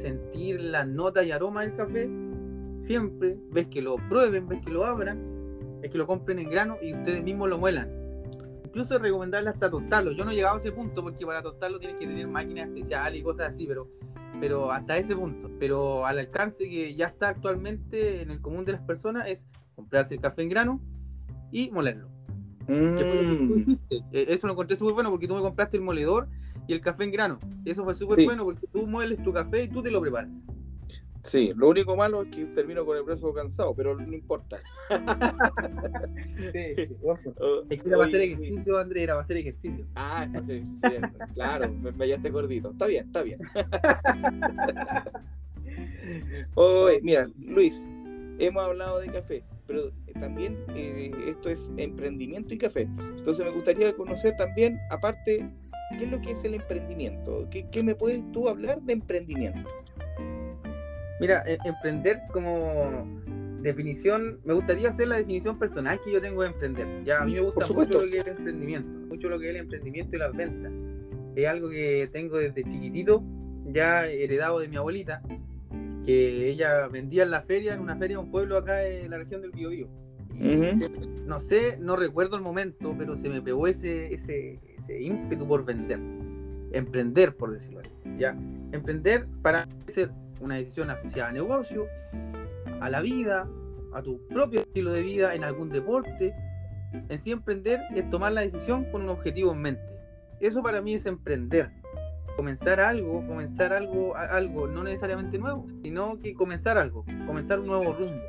sentir 0.00 0.60
la 0.60 0.84
nota 0.84 1.22
y 1.22 1.30
aroma 1.30 1.62
del 1.62 1.76
café. 1.76 2.08
Siempre 2.80 3.36
ves 3.52 3.68
que 3.68 3.82
lo 3.82 3.98
prueben, 4.08 4.48
ves 4.48 4.60
que 4.62 4.70
lo 4.70 4.84
abran, 4.84 5.78
es 5.80 5.92
que 5.92 5.98
lo 5.98 6.08
compren 6.08 6.40
en 6.40 6.50
grano 6.50 6.76
y 6.82 6.92
ustedes 6.92 7.22
mismos 7.22 7.48
lo 7.48 7.58
muelan. 7.58 8.01
Incluso 8.72 8.96
es 8.96 9.02
recomendable 9.02 9.50
hasta 9.50 9.70
tostarlo. 9.70 10.12
Yo 10.12 10.24
no 10.24 10.30
he 10.30 10.34
llegado 10.34 10.54
a 10.54 10.58
ese 10.58 10.72
punto 10.72 11.02
porque 11.02 11.26
para 11.26 11.42
tostarlo 11.42 11.78
tienes 11.78 11.98
que 11.98 12.06
tener 12.06 12.26
máquinas 12.26 12.68
especiales 12.68 13.20
y 13.20 13.22
cosas 13.22 13.50
así, 13.50 13.66
pero, 13.66 13.86
pero 14.40 14.72
hasta 14.72 14.96
ese 14.96 15.14
punto. 15.14 15.50
Pero 15.60 16.06
al 16.06 16.18
alcance 16.18 16.66
que 16.66 16.94
ya 16.94 17.04
está 17.04 17.28
actualmente 17.28 18.22
en 18.22 18.30
el 18.30 18.40
común 18.40 18.64
de 18.64 18.72
las 18.72 18.80
personas 18.80 19.28
es 19.28 19.46
comprarse 19.76 20.14
el 20.14 20.22
café 20.22 20.40
en 20.40 20.48
grano 20.48 20.80
y 21.50 21.70
molerlo. 21.70 22.08
Mm. 22.66 22.96
E, 23.90 24.32
eso 24.32 24.46
lo 24.46 24.54
encontré 24.54 24.74
súper 24.74 24.94
bueno 24.94 25.10
porque 25.10 25.28
tú 25.28 25.34
me 25.34 25.42
compraste 25.42 25.76
el 25.76 25.82
moledor 25.82 26.28
y 26.66 26.72
el 26.72 26.80
café 26.80 27.04
en 27.04 27.12
grano. 27.12 27.40
Eso 27.66 27.84
fue 27.84 27.94
súper 27.94 28.24
bueno 28.24 28.42
porque 28.42 28.66
tú 28.68 28.86
mueles 28.86 29.22
tu 29.22 29.34
café 29.34 29.64
y 29.64 29.68
tú 29.68 29.82
te 29.82 29.90
lo 29.90 30.00
preparas. 30.00 30.30
Sí, 31.22 31.52
lo 31.54 31.68
único 31.68 31.96
malo 31.96 32.22
es 32.22 32.30
que 32.30 32.44
termino 32.46 32.84
con 32.84 32.96
el 32.96 33.04
brazo 33.04 33.32
cansado, 33.32 33.74
pero 33.74 33.96
no 33.96 34.12
importa. 34.12 34.60
sí, 36.52 36.74
Es 37.70 37.80
que 37.80 37.88
era 37.88 37.96
para 37.96 38.08
hacer 38.08 38.20
ejercicio, 38.22 38.78
André, 38.78 39.04
era 39.04 39.14
para 39.14 39.24
hacer 39.24 39.36
ejercicio. 39.36 39.86
Ah, 39.94 40.26
sí, 40.46 40.64
claro, 41.34 41.72
me, 41.72 41.92
me 41.92 42.04
hallaste 42.04 42.30
gordito. 42.30 42.70
Está 42.70 42.86
bien, 42.86 43.06
está 43.06 43.22
bien. 43.22 43.38
Oye, 46.54 47.00
mira, 47.02 47.28
Luis, 47.38 47.88
hemos 48.38 48.64
hablado 48.64 48.98
de 48.98 49.08
café 49.08 49.44
pero 49.66 49.88
eh, 50.06 50.12
también 50.18 50.58
eh, 50.74 51.10
esto 51.26 51.48
es 51.48 51.70
emprendimiento 51.76 52.54
y 52.54 52.58
café. 52.58 52.88
Entonces 53.16 53.44
me 53.44 53.52
gustaría 53.52 53.92
conocer 53.94 54.36
también, 54.36 54.78
aparte, 54.90 55.48
qué 55.98 56.04
es 56.04 56.10
lo 56.10 56.20
que 56.20 56.32
es 56.32 56.44
el 56.44 56.54
emprendimiento. 56.54 57.48
¿Qué, 57.50 57.82
me 57.82 57.94
puedes 57.94 58.20
tú 58.32 58.48
hablar 58.48 58.80
de 58.82 58.94
emprendimiento? 58.94 59.68
Mira, 61.22 61.44
e, 61.46 61.56
emprender 61.64 62.20
como 62.32 63.06
definición, 63.62 64.40
me 64.44 64.54
gustaría 64.54 64.88
hacer 64.88 65.06
la 65.06 65.18
definición 65.18 65.56
personal 65.56 66.00
que 66.04 66.12
yo 66.12 66.20
tengo 66.20 66.42
de 66.42 66.48
emprender. 66.48 67.04
Ya 67.04 67.22
a 67.22 67.24
mí 67.24 67.34
me 67.34 67.42
gusta 67.42 67.68
mucho 67.68 67.92
lo 67.92 68.10
que 68.10 68.18
es 68.18 68.26
el 68.26 68.32
emprendimiento, 68.38 69.06
mucho 69.06 69.28
lo 69.28 69.38
que 69.38 69.44
es 69.44 69.50
el 69.54 69.60
emprendimiento 69.60 70.16
y 70.16 70.18
las 70.18 70.36
ventas. 70.36 70.72
Es 71.36 71.46
algo 71.46 71.70
que 71.70 72.10
tengo 72.12 72.38
desde 72.38 72.64
chiquitito, 72.64 73.22
ya 73.66 74.04
heredado 74.08 74.58
de 74.58 74.66
mi 74.66 74.74
abuelita, 74.74 75.22
que 76.04 76.48
ella 76.48 76.88
vendía 76.88 77.22
en 77.22 77.30
la 77.30 77.42
feria, 77.42 77.74
en 77.74 77.80
una 77.80 77.96
feria 77.96 78.16
de 78.16 78.24
un 78.24 78.32
pueblo 78.32 78.56
acá 78.56 78.84
en 78.84 79.08
la 79.08 79.18
región 79.18 79.42
del 79.42 79.52
Biobío. 79.52 79.88
No 81.24 81.38
sé, 81.38 81.76
no 81.78 81.94
recuerdo 81.94 82.34
el 82.34 82.42
momento, 82.42 82.96
pero 82.98 83.16
se 83.16 83.28
me 83.28 83.40
pegó 83.40 83.68
ese, 83.68 84.12
ese, 84.12 84.58
ímpetu 85.00 85.46
por 85.46 85.64
vender, 85.64 86.00
emprender, 86.72 87.36
por 87.36 87.52
decirlo 87.52 87.78
así. 87.78 87.90
¿ya? 88.18 88.36
Emprender 88.72 89.28
para 89.40 89.68
ser 89.86 90.10
una 90.42 90.56
decisión 90.56 90.90
asociada 90.90 91.30
a 91.30 91.32
negocio, 91.32 91.86
a 92.80 92.90
la 92.90 93.00
vida, 93.00 93.48
a 93.92 94.02
tu 94.02 94.26
propio 94.28 94.60
estilo 94.60 94.92
de 94.92 95.02
vida, 95.02 95.34
en 95.34 95.44
algún 95.44 95.70
deporte. 95.70 96.34
En 97.08 97.18
sí, 97.18 97.30
emprender 97.30 97.80
es 97.94 98.08
tomar 98.10 98.32
la 98.32 98.42
decisión 98.42 98.84
con 98.90 99.02
un 99.02 99.08
objetivo 99.08 99.52
en 99.52 99.62
mente. 99.62 99.82
Eso 100.40 100.62
para 100.62 100.82
mí 100.82 100.94
es 100.94 101.06
emprender 101.06 101.70
comenzar 102.36 102.80
algo, 102.80 103.26
comenzar 103.26 103.72
algo, 103.72 104.16
algo 104.16 104.66
no 104.66 104.82
necesariamente 104.84 105.38
nuevo, 105.38 105.66
sino 105.82 106.18
que 106.18 106.34
comenzar 106.34 106.78
algo, 106.78 107.04
comenzar 107.26 107.60
un 107.60 107.66
nuevo 107.66 107.92
rumbo. 107.92 108.22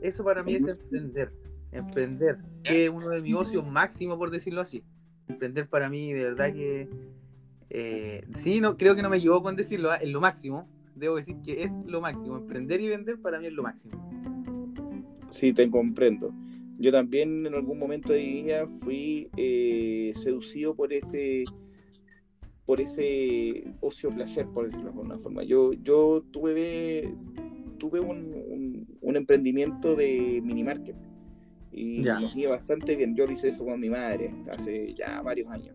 Eso 0.00 0.24
para 0.24 0.42
mí 0.42 0.54
es 0.54 0.66
emprender, 0.66 1.32
emprender, 1.70 2.38
que 2.64 2.86
es 2.86 2.90
uno 2.90 3.10
de 3.10 3.20
mis 3.20 3.34
ocios 3.34 3.66
máximos, 3.66 4.18
por 4.18 4.30
decirlo 4.30 4.60
así. 4.60 4.82
Emprender 5.28 5.68
para 5.68 5.88
mí, 5.88 6.12
de 6.12 6.24
verdad 6.24 6.52
que, 6.52 6.88
eh, 7.74 8.26
sí, 8.40 8.60
no, 8.60 8.76
creo 8.76 8.94
que 8.94 9.00
no 9.00 9.08
me 9.08 9.16
equivoco 9.16 9.48
en 9.48 9.56
decirlo, 9.56 9.90
¿ah? 9.90 9.96
es 9.96 10.10
lo 10.10 10.20
máximo, 10.20 10.68
debo 10.94 11.16
decir 11.16 11.36
que 11.42 11.62
es 11.62 11.72
lo 11.86 12.02
máximo, 12.02 12.36
emprender 12.36 12.82
y 12.82 12.88
vender 12.88 13.18
para 13.18 13.40
mí 13.40 13.46
es 13.46 13.54
lo 13.54 13.62
máximo. 13.62 13.94
Sí, 15.30 15.54
te 15.54 15.70
comprendo. 15.70 16.34
Yo 16.78 16.92
también 16.92 17.46
en 17.46 17.54
algún 17.54 17.78
momento 17.78 18.12
de 18.12 18.18
mi 18.18 18.42
vida 18.42 18.66
fui 18.66 19.30
eh, 19.38 20.12
seducido 20.14 20.74
por 20.74 20.92
ese 20.92 21.44
por 22.66 22.78
ese 22.78 23.64
ocio 23.80 24.10
placer, 24.10 24.46
por 24.48 24.66
decirlo 24.66 24.84
de 24.84 24.90
alguna 24.90 25.18
forma. 25.18 25.42
Yo, 25.42 25.72
yo 25.72 26.22
tuve, 26.30 27.14
tuve 27.78 28.00
un, 28.00 28.86
un, 29.00 29.16
emprendimiento 29.16 29.96
de 29.96 30.40
mini 30.44 30.62
market 30.62 30.96
y 31.72 32.00
nos 32.00 32.36
iba 32.36 32.52
bastante 32.52 32.96
bien. 32.96 33.16
Yo 33.16 33.24
hice 33.24 33.48
eso 33.48 33.64
con 33.64 33.80
mi 33.80 33.88
madre 33.88 34.32
hace 34.50 34.94
ya 34.94 35.22
varios 35.22 35.50
años 35.50 35.74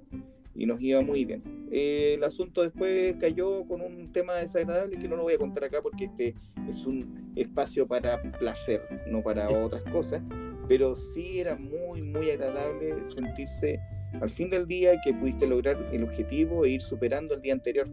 y 0.57 0.65
nos 0.65 0.81
iba 0.81 0.99
muy 1.01 1.23
bien. 1.23 1.43
el 1.71 2.23
asunto 2.23 2.63
después 2.63 3.15
cayó 3.19 3.65
con 3.65 3.81
un 3.81 4.11
tema 4.11 4.33
desagradable 4.35 4.97
que 4.97 5.07
no 5.07 5.15
lo 5.15 5.23
voy 5.23 5.35
a 5.35 5.37
contar 5.37 5.65
acá 5.65 5.81
porque 5.81 6.05
este 6.05 6.35
es 6.67 6.85
un 6.85 7.31
espacio 7.35 7.87
para 7.87 8.19
placer, 8.39 8.81
no 9.07 9.21
para 9.21 9.49
otras 9.49 9.83
cosas, 9.83 10.21
pero 10.67 10.95
sí 10.95 11.39
era 11.39 11.55
muy, 11.55 12.01
muy 12.01 12.31
agradable 12.31 13.03
sentirse 13.03 13.79
al 14.19 14.29
fin 14.29 14.49
del 14.49 14.67
día 14.67 14.99
que 15.03 15.13
pudiste 15.13 15.45
lograr 15.45 15.77
el 15.91 16.03
objetivo 16.03 16.65
e 16.65 16.71
ir 16.71 16.81
superando 16.81 17.35
el 17.35 17.41
día 17.41 17.53
anterior. 17.53 17.87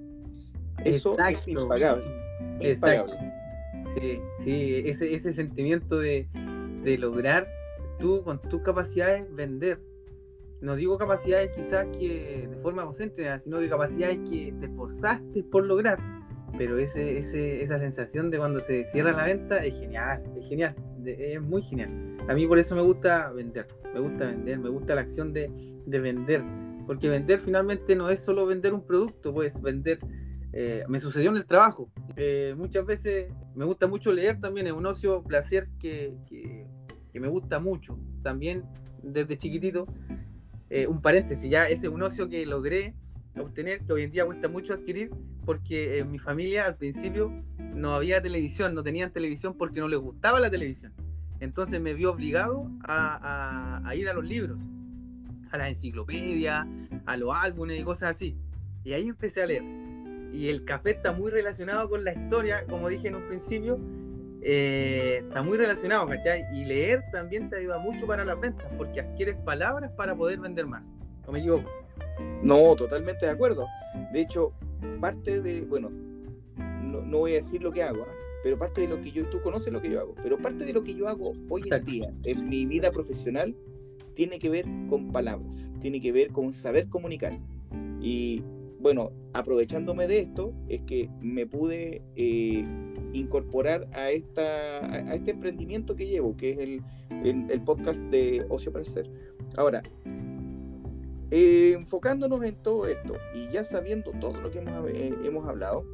Eso 0.84 1.16
es 1.18 1.46
impagable. 1.46 2.04
Exacto. 2.60 3.14
Sí, 3.94 4.18
sí, 4.42 4.82
ese, 4.86 5.14
ese 5.14 5.34
sentimiento 5.34 5.98
de, 5.98 6.26
de 6.82 6.98
lograr 6.98 7.46
tú 7.98 8.22
con 8.24 8.40
tus 8.42 8.62
capacidades 8.62 9.24
vender. 9.34 9.78
No 10.64 10.76
digo 10.76 10.96
capacidades 10.96 11.50
quizás 11.54 11.86
que 11.98 12.48
de 12.50 12.56
forma 12.62 12.82
egocéntrica, 12.82 13.38
sino 13.38 13.60
que 13.60 13.68
capacidades 13.68 14.18
que 14.28 14.54
te 14.58 14.66
esforzaste 14.66 15.44
por 15.44 15.66
lograr. 15.66 15.98
Pero 16.56 16.78
ese, 16.78 17.18
ese, 17.18 17.62
esa 17.62 17.78
sensación 17.78 18.30
de 18.30 18.38
cuando 18.38 18.60
se 18.60 18.84
cierra 18.86 19.12
la 19.12 19.24
venta 19.24 19.58
es 19.58 19.78
genial, 19.78 20.22
es 20.38 20.48
genial, 20.48 20.74
es 21.04 21.40
muy 21.42 21.60
genial. 21.60 22.16
A 22.28 22.34
mí 22.34 22.46
por 22.46 22.58
eso 22.58 22.74
me 22.74 22.80
gusta 22.80 23.30
vender, 23.32 23.66
me 23.92 24.00
gusta 24.00 24.24
vender, 24.24 24.58
me 24.58 24.70
gusta 24.70 24.94
la 24.94 25.02
acción 25.02 25.34
de, 25.34 25.50
de 25.84 26.00
vender, 26.00 26.42
porque 26.86 27.10
vender 27.10 27.40
finalmente 27.40 27.94
no 27.94 28.08
es 28.08 28.20
solo 28.20 28.46
vender 28.46 28.72
un 28.72 28.86
producto, 28.86 29.34
pues 29.34 29.60
vender, 29.60 29.98
eh, 30.52 30.84
me 30.88 30.98
sucedió 31.00 31.30
en 31.30 31.36
el 31.36 31.44
trabajo, 31.44 31.90
eh, 32.16 32.54
muchas 32.56 32.86
veces 32.86 33.30
me 33.54 33.66
gusta 33.66 33.86
mucho 33.86 34.12
leer 34.12 34.40
también, 34.40 34.66
es 34.66 34.72
un 34.72 34.86
ocio 34.86 35.22
placer 35.22 35.68
que, 35.78 36.14
que, 36.26 36.66
me 37.20 37.28
gusta 37.28 37.60
mucho, 37.60 37.98
también 38.22 38.64
desde 39.02 39.38
chiquitito, 39.38 39.86
eh, 40.74 40.88
un 40.88 41.00
paréntesis, 41.00 41.48
ya 41.48 41.68
ese 41.68 41.86
es 41.86 41.92
un 41.92 42.02
ocio 42.02 42.28
que 42.28 42.44
logré 42.46 42.94
obtener, 43.36 43.84
que 43.86 43.92
hoy 43.92 44.02
en 44.02 44.10
día 44.10 44.26
cuesta 44.26 44.48
mucho 44.48 44.74
adquirir, 44.74 45.12
porque 45.44 45.98
en 45.98 46.10
mi 46.10 46.18
familia 46.18 46.66
al 46.66 46.74
principio 46.76 47.30
no 47.58 47.94
había 47.94 48.20
televisión, 48.20 48.74
no 48.74 48.82
tenían 48.82 49.12
televisión 49.12 49.54
porque 49.56 49.78
no 49.78 49.86
les 49.86 50.00
gustaba 50.00 50.40
la 50.40 50.50
televisión. 50.50 50.92
Entonces 51.38 51.80
me 51.80 51.94
vio 51.94 52.10
obligado 52.10 52.68
a, 52.82 53.82
a 53.84 53.94
ir 53.94 54.08
a 54.08 54.14
los 54.14 54.24
libros, 54.24 54.60
a 55.52 55.58
las 55.58 55.68
enciclopedias, 55.68 56.66
a 57.06 57.16
los 57.16 57.30
álbumes 57.32 57.78
y 57.78 57.84
cosas 57.84 58.10
así. 58.10 58.36
Y 58.82 58.94
ahí 58.94 59.06
empecé 59.06 59.44
a 59.44 59.46
leer. 59.46 59.62
Y 60.32 60.48
el 60.48 60.64
café 60.64 60.90
está 60.90 61.12
muy 61.12 61.30
relacionado 61.30 61.88
con 61.88 62.02
la 62.02 62.14
historia, 62.14 62.66
como 62.68 62.88
dije 62.88 63.06
en 63.06 63.14
un 63.14 63.28
principio, 63.28 63.78
eh, 64.46 65.20
está 65.22 65.42
muy 65.42 65.56
relacionado, 65.56 66.06
¿cachai? 66.06 66.44
Y 66.52 66.66
leer 66.66 67.02
también 67.10 67.48
te 67.48 67.56
ayuda 67.56 67.78
mucho 67.78 68.06
para 68.06 68.24
las 68.26 68.38
ventas, 68.38 68.66
porque 68.76 69.00
adquieres 69.00 69.36
palabras 69.36 69.90
para 69.92 70.14
poder 70.14 70.38
vender 70.38 70.66
más. 70.66 70.86
¿No 71.26 71.32
me 71.32 71.38
equivoco? 71.38 71.70
No, 72.42 72.76
totalmente 72.76 73.24
de 73.24 73.32
acuerdo. 73.32 73.66
De 74.12 74.20
hecho, 74.20 74.52
parte 75.00 75.40
de, 75.40 75.62
bueno, 75.62 75.90
no, 76.58 77.18
voy 77.18 77.32
a 77.32 77.36
decir 77.36 77.62
lo 77.62 77.72
que 77.72 77.82
hago, 77.82 78.02
¿ah? 78.02 78.12
pero 78.42 78.58
parte 78.58 78.82
de 78.82 78.88
lo 78.88 79.00
que 79.00 79.10
yo, 79.10 79.24
tú 79.30 79.40
conoces 79.40 79.72
lo 79.72 79.80
que 79.80 79.90
yo 79.90 80.00
hago, 80.00 80.14
pero 80.22 80.36
parte 80.36 80.66
de 80.66 80.74
lo 80.74 80.84
que 80.84 80.94
yo 80.94 81.08
hago 81.08 81.32
hoy 81.48 81.62
en 81.70 81.84
día, 81.84 82.12
en 82.24 82.46
mi 82.46 82.66
vida 82.66 82.90
profesional, 82.90 83.56
tiene 84.14 84.38
que 84.38 84.50
ver 84.50 84.66
con 84.90 85.10
palabras, 85.10 85.72
tiene 85.80 86.02
que 86.02 86.12
ver 86.12 86.28
con 86.32 86.52
saber 86.52 86.88
comunicar. 86.88 87.32
Y 88.00 88.42
bueno, 88.84 89.12
aprovechándome 89.32 90.06
de 90.06 90.18
esto, 90.18 90.52
es 90.68 90.82
que 90.82 91.08
me 91.22 91.46
pude 91.46 92.02
eh, 92.16 92.66
incorporar 93.14 93.88
a, 93.94 94.10
esta, 94.10 94.84
a 94.84 95.14
este 95.14 95.30
emprendimiento 95.30 95.96
que 95.96 96.06
llevo, 96.06 96.36
que 96.36 96.50
es 96.50 96.58
el, 96.58 96.82
el, 97.50 97.62
podcast 97.62 97.98
de 98.10 98.44
Ocio 98.50 98.72
para 98.72 98.84
Ser. 98.84 99.08
Ahora, 99.56 99.82
eh, 101.30 101.72
enfocándonos 101.74 102.44
en 102.44 102.56
todo 102.56 102.86
esto 102.86 103.14
y 103.34 103.50
ya 103.50 103.64
sabiendo 103.64 104.10
todo 104.20 104.38
lo 104.42 104.50
que 104.50 104.58
hemos, 104.58 104.90
eh, 104.90 105.14
hemos 105.24 105.48
hablado, 105.48 105.86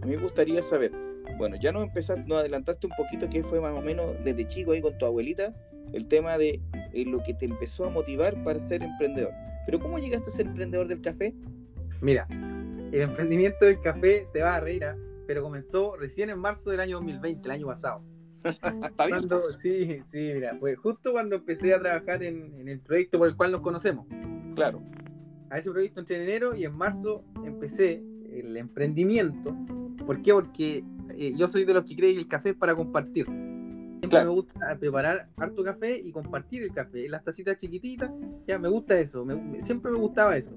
a 0.00 0.06
mí 0.06 0.14
me 0.14 0.22
gustaría 0.22 0.62
saber, 0.62 0.92
bueno, 1.38 1.56
ya 1.60 1.72
nos 1.72 1.82
empezaste, 1.82 2.22
nos 2.28 2.38
adelantaste 2.38 2.86
un 2.86 2.92
poquito 2.96 3.28
que 3.28 3.42
fue 3.42 3.60
más 3.60 3.76
o 3.76 3.82
menos 3.82 4.14
desde 4.22 4.46
chico 4.46 4.70
ahí 4.70 4.80
con 4.80 4.96
tu 4.96 5.06
abuelita, 5.06 5.56
el 5.92 6.06
tema 6.06 6.38
de 6.38 6.60
lo 7.04 7.20
que 7.24 7.34
te 7.34 7.46
empezó 7.46 7.84
a 7.84 7.90
motivar 7.90 8.44
para 8.44 8.64
ser 8.64 8.84
emprendedor. 8.84 9.32
Pero 9.66 9.80
¿cómo 9.80 9.98
llegaste 9.98 10.30
a 10.30 10.32
ser 10.32 10.46
emprendedor 10.46 10.86
del 10.86 11.00
café? 11.00 11.34
Mira, 12.00 12.26
el 12.30 13.00
emprendimiento 13.00 13.64
del 13.64 13.80
café 13.80 14.26
te 14.32 14.42
va 14.42 14.56
a 14.56 14.60
reír, 14.60 14.84
¿ah? 14.84 14.96
pero 15.26 15.42
comenzó 15.42 15.96
recién 15.96 16.30
en 16.30 16.38
marzo 16.38 16.70
del 16.70 16.80
año 16.80 16.96
2020, 16.96 17.44
el 17.44 17.50
año 17.50 17.66
pasado. 17.66 18.02
¿Está 18.44 19.06
bien? 19.06 19.28
sí, 19.60 20.02
sí, 20.06 20.30
mira, 20.34 20.56
fue 20.58 20.76
justo 20.76 21.12
cuando 21.12 21.36
empecé 21.36 21.74
a 21.74 21.80
trabajar 21.80 22.22
en, 22.22 22.68
el 22.68 22.80
proyecto 22.80 23.18
por 23.18 23.28
el 23.28 23.36
cual 23.36 23.52
nos 23.52 23.60
conocemos. 23.60 24.06
Claro. 24.54 24.82
A 25.50 25.58
ese 25.58 25.70
proyecto 25.70 26.00
entré 26.00 26.16
en 26.16 26.22
enero 26.22 26.54
y 26.54 26.64
en 26.64 26.74
marzo 26.74 27.24
empecé 27.44 28.02
el 28.30 28.56
emprendimiento. 28.56 29.56
¿Por 30.04 30.22
qué? 30.22 30.32
Porque 30.32 30.84
eh, 31.10 31.34
yo 31.36 31.48
soy 31.48 31.64
de 31.64 31.74
los 31.74 31.84
que 31.84 31.96
creen 31.96 32.14
que 32.14 32.20
el 32.20 32.28
café 32.28 32.50
es 32.50 32.56
para 32.56 32.74
compartir. 32.74 33.26
Siempre 33.26 34.24
me 34.24 34.30
gusta 34.30 34.76
preparar 34.78 35.28
harto 35.36 35.64
café 35.64 35.98
y 35.98 36.12
compartir 36.12 36.62
el 36.62 36.72
café 36.72 37.06
en 37.06 37.10
las 37.12 37.24
tacitas 37.24 37.56
chiquititas. 37.58 38.10
Ya 38.46 38.58
me 38.58 38.68
gusta 38.68 38.98
eso, 38.98 39.26
siempre 39.62 39.90
me 39.90 39.98
gustaba 39.98 40.36
eso. 40.36 40.56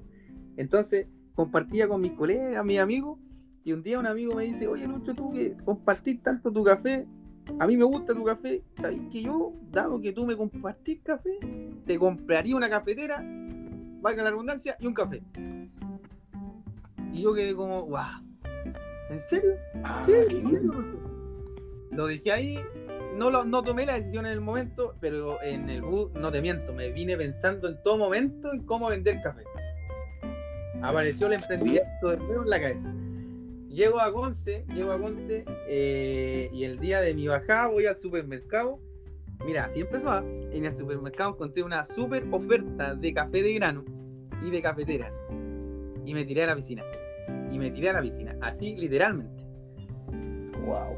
Entonces, 0.56 1.06
compartía 1.40 1.88
con 1.88 2.02
mis 2.02 2.12
colegas, 2.12 2.64
mis 2.66 2.78
amigos, 2.78 3.18
y 3.64 3.72
un 3.72 3.82
día 3.82 3.98
un 3.98 4.06
amigo 4.06 4.34
me 4.34 4.44
dice, 4.44 4.68
oye 4.68 4.86
Lucho, 4.86 5.14
tú 5.14 5.32
que 5.32 5.56
compartís 5.64 6.22
tanto 6.22 6.52
tu 6.52 6.62
café, 6.62 7.06
a 7.58 7.66
mí 7.66 7.78
me 7.78 7.84
gusta 7.84 8.12
tu 8.12 8.24
café, 8.24 8.62
¿sabes 8.76 9.00
que 9.10 9.22
yo, 9.22 9.54
dado 9.70 9.98
que 10.02 10.12
tú 10.12 10.26
me 10.26 10.36
compartís 10.36 11.00
café, 11.00 11.38
te 11.86 11.98
compraría 11.98 12.54
una 12.54 12.68
cafetera, 12.68 13.24
valga 14.02 14.22
la 14.22 14.30
redundancia, 14.30 14.76
y 14.78 14.86
un 14.86 14.92
café? 14.92 15.22
Y 17.10 17.22
yo 17.22 17.32
quedé 17.32 17.54
como, 17.54 17.86
wow, 17.86 18.20
¿en 19.08 19.20
serio? 19.30 19.54
Ah, 19.82 20.04
sí, 20.04 20.12
Lo 21.90 22.06
dejé 22.06 22.32
ahí, 22.32 22.58
no, 23.16 23.30
lo, 23.30 23.46
no 23.46 23.62
tomé 23.62 23.86
la 23.86 23.94
decisión 23.94 24.26
en 24.26 24.32
el 24.32 24.42
momento, 24.42 24.94
pero 25.00 25.42
en 25.42 25.70
el 25.70 25.80
bus, 25.80 26.12
no 26.12 26.30
te 26.30 26.42
miento, 26.42 26.74
me 26.74 26.90
vine 26.92 27.16
pensando 27.16 27.66
en 27.66 27.82
todo 27.82 27.96
momento 27.96 28.52
en 28.52 28.66
cómo 28.66 28.90
vender 28.90 29.22
café 29.22 29.44
apareció 30.82 31.26
el 31.26 31.34
emprendimiento 31.34 32.10
de 32.10 32.16
nuevo 32.16 32.42
en 32.42 32.50
la 32.50 32.60
cabeza. 32.60 32.92
Llego 33.68 34.00
a 34.00 34.12
Conce, 34.12 34.64
llego 34.74 34.92
a 34.92 34.98
Conce 34.98 35.44
eh, 35.68 36.50
y 36.52 36.64
el 36.64 36.78
día 36.80 37.00
de 37.00 37.14
mi 37.14 37.28
bajada 37.28 37.68
voy 37.68 37.86
al 37.86 38.00
supermercado. 38.00 38.80
Mira, 39.46 39.66
así 39.66 39.80
empezó. 39.80 40.10
¿ah? 40.10 40.24
En 40.52 40.64
el 40.64 40.72
supermercado 40.74 41.30
encontré 41.30 41.62
una 41.62 41.84
super 41.84 42.26
oferta 42.30 42.94
de 42.94 43.14
café 43.14 43.42
de 43.42 43.54
grano 43.54 43.84
y 44.44 44.50
de 44.50 44.60
cafeteras. 44.60 45.14
Y 46.04 46.14
me 46.14 46.24
tiré 46.24 46.42
a 46.42 46.46
la 46.48 46.56
piscina. 46.56 46.82
Y 47.50 47.58
me 47.58 47.70
tiré 47.70 47.90
a 47.90 47.92
la 47.94 48.02
piscina. 48.02 48.36
Así 48.40 48.74
literalmente. 48.76 49.44
Wow. 50.64 50.96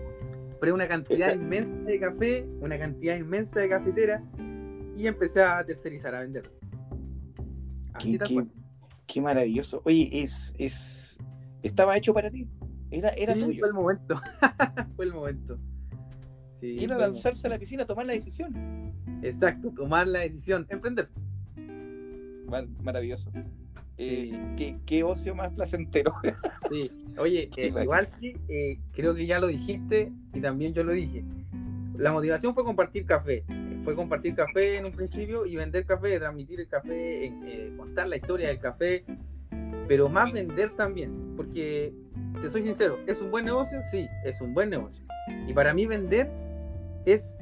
Compré 0.51 0.73
una 0.73 0.89
cantidad 0.89 1.35
inmensa 1.35 1.91
de 1.91 2.01
café, 2.01 2.47
una 2.61 2.79
cantidad 2.79 3.17
inmensa 3.17 3.61
de 3.61 3.69
cafeteras 3.69 4.23
y 4.97 5.07
empecé 5.07 5.43
a 5.43 5.65
tercerizar, 5.65 6.15
a 6.15 6.21
vender. 6.21 6.51
Así 7.95 8.17
tal 8.17 8.29
Qué 8.29 8.62
maravilloso. 9.21 9.83
Oye, 9.85 10.09
es, 10.13 10.55
es, 10.59 11.17
estaba 11.63 11.97
hecho 11.97 12.15
para 12.15 12.31
ti. 12.31 12.49
Era, 12.91 13.11
era 13.11 13.35
tuyo. 13.35 13.59
Fue 13.59 13.69
el 13.69 13.75
momento. 13.75 14.21
fue 14.97 15.05
el 15.05 15.13
momento. 15.13 15.59
Sí, 16.61 16.85
Era 16.85 16.97
lanzarse 16.97 17.47
a 17.47 17.51
la 17.51 17.59
piscina, 17.59 17.85
tomar 17.85 18.07
la 18.07 18.13
decisión. 18.13 18.93
Exacto, 19.23 19.73
tomar 19.75 20.07
la 20.07 20.21
decisión, 20.21 20.67
emprender. 20.69 21.09
maravilloso. 22.83 23.31
Eh, 23.99 24.81
qué, 24.87 25.03
ocio 25.03 25.35
más 25.35 25.53
placentero. 25.53 26.15
sí, 26.71 26.91
oye, 27.19 27.51
eh, 27.57 27.73
igual 27.83 28.09
sí, 28.21 28.37
eh, 28.49 28.79
creo 28.93 29.15
que 29.15 29.27
ya 29.27 29.39
lo 29.39 29.49
dijiste 29.49 30.13
y 30.33 30.41
también 30.41 30.73
yo 30.73 30.85
lo 30.85 30.93
dije. 30.93 31.25
La 31.97 32.13
motivación 32.13 32.55
fue 32.55 32.65
compartir 32.65 33.05
café 33.05 33.45
fue 33.85 33.95
compartir 33.95 34.35
café 34.35 34.77
en 34.77 34.87
un 34.87 34.93
principio 34.93 35.47
y 35.47 35.57
vender 35.57 35.85
café, 35.85 36.19
transmitir 36.19 36.61
el 36.61 36.69
café, 36.69 37.27
eh, 37.27 37.73
contar 37.77 38.09
la 38.09 38.17
historia 38.17 38.49
del 38.49 38.59
café, 38.59 39.05
pero 39.89 40.09
más 40.09 40.33
vender 40.33 40.71
también, 40.71 41.35
porque 41.37 41.93
te 42.41 42.51
soy 42.51 42.63
sincero, 42.63 42.99
¿es 43.07 43.21
un 43.21 43.31
buen 43.31 43.45
negocio? 43.45 43.81
Sí, 43.91 44.09
es 44.25 44.41
un 44.41 44.55
buen 44.55 44.71
negocio. 44.71 45.05
Y 45.47 45.53
para 45.53 45.75
mí 45.75 45.87
vender 45.87 46.31
es 47.05 47.33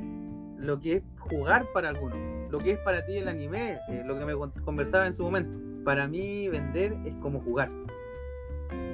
lo 0.58 0.80
que 0.80 0.96
es 0.96 1.02
jugar 1.18 1.66
para 1.72 1.88
algunos, 1.88 2.18
lo 2.50 2.58
que 2.58 2.72
es 2.72 2.78
para 2.78 3.04
ti 3.04 3.16
el 3.16 3.28
anime, 3.28 3.78
eh, 3.88 4.02
lo 4.04 4.18
que 4.18 4.24
me 4.24 4.34
conversaba 4.64 5.06
en 5.06 5.14
su 5.14 5.22
momento. 5.22 5.58
Para 5.84 6.08
mí 6.08 6.48
vender 6.48 6.96
es 7.04 7.14
como 7.16 7.40
jugar. 7.40 7.70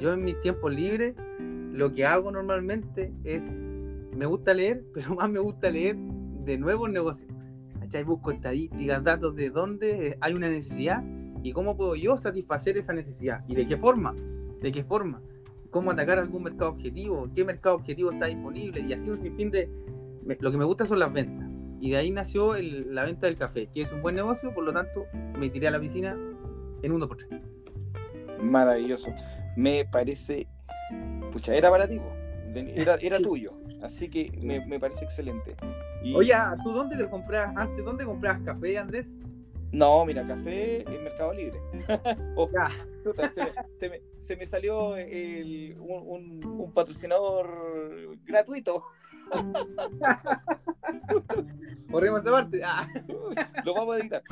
Yo 0.01 0.13
en 0.13 0.25
mis 0.25 0.41
tiempos 0.41 0.73
libres 0.73 1.15
lo 1.73 1.93
que 1.93 2.07
hago 2.07 2.31
normalmente 2.31 3.13
es, 3.25 3.43
me 4.17 4.27
gusta 4.27 4.55
leer, 4.55 4.85
pero 4.95 5.15
más 5.15 5.31
me 5.31 5.39
gusta 5.39 5.71
leer 5.71 5.97
de 5.97 6.59
nuevos 6.59 6.91
negocios. 6.91 7.31
¿Cachai? 7.87 8.03
Busco 8.03 8.33
estadísticas, 8.33 9.03
datos 9.03 9.35
de 9.37 9.51
dónde 9.51 10.09
eh, 10.09 10.19
hay 10.21 10.35
una 10.35 10.49
necesidad 10.49 11.03
y 11.43 11.53
cómo 11.53 11.77
puedo 11.77 11.95
yo 11.95 12.17
satisfacer 12.17 12.77
esa 12.77 12.93
necesidad 12.93 13.45
y 13.49 13.55
de 13.55 13.67
qué 13.67 13.77
forma, 13.77 14.15
de 14.61 14.73
qué 14.73 14.83
forma, 14.83 15.23
cómo 15.71 15.93
atacar 15.93 16.19
algún 16.19 16.43
mercado 16.43 16.71
objetivo, 16.71 17.31
qué 17.35 17.45
mercado 17.45 17.77
objetivo 17.77 18.11
está 18.11 18.27
disponible 18.27 18.81
y 18.81 18.93
así 18.93 19.09
un 19.09 19.23
sinfín 19.23 19.51
de... 19.51 19.71
Lo 20.41 20.51
que 20.51 20.59
me 20.59 20.65
gusta 20.65 20.85
son 20.85 20.99
las 20.99 21.13
ventas 21.13 21.49
y 21.81 21.91
de 21.91 21.99
ahí 21.99 22.11
nació 22.11 22.55
la 22.55 23.05
venta 23.05 23.27
del 23.27 23.37
café, 23.37 23.69
que 23.73 23.83
es 23.83 23.93
un 23.93 24.03
buen 24.03 24.17
negocio, 24.17 24.53
por 24.53 24.65
lo 24.65 24.73
tanto 24.73 25.07
me 25.39 25.49
tiré 25.49 25.69
a 25.69 25.71
la 25.71 25.79
piscina 25.79 26.17
en 26.83 26.93
un 26.93 27.01
2x3. 27.01 27.41
Maravilloso. 28.43 29.11
Me 29.57 29.85
parece, 29.85 30.49
pucha, 31.31 31.55
era 31.55 31.71
para 31.71 31.87
ti, 31.87 32.01
era, 32.75 32.97
era 32.97 33.19
tuyo, 33.19 33.53
así 33.83 34.09
que 34.09 34.33
me, 34.41 34.65
me 34.67 34.81
parece 34.81 35.05
excelente. 35.05 35.55
Oye, 36.15 36.35
¿tú 36.63 36.73
dónde 36.73 36.97
le 36.97 37.09
compras 37.09 37.57
antes? 37.57 37.85
¿Dónde 37.85 38.05
compras 38.05 38.41
café, 38.45 38.79
Andrés? 38.79 39.13
No, 39.73 40.07
mira, 40.07 40.25
café 40.27 40.83
en 40.83 41.05
Mercado 41.05 41.33
Libre. 41.33 41.61
oh, 42.37 42.49
se, 43.75 43.91
me, 43.91 44.01
se, 44.17 44.37
me, 44.37 44.47
salió 44.47 44.91
un, 44.91 46.41
un, 46.45 46.73
patrocinador 46.73 48.17
gratuito. 48.25 48.85
Corrimos 51.91 52.23
esa 52.23 52.31
parte. 52.31 52.63
Ah. 52.65 52.89
Lo 53.65 53.75
vamos 53.75 53.97
a 53.97 53.99
editar. 53.99 54.23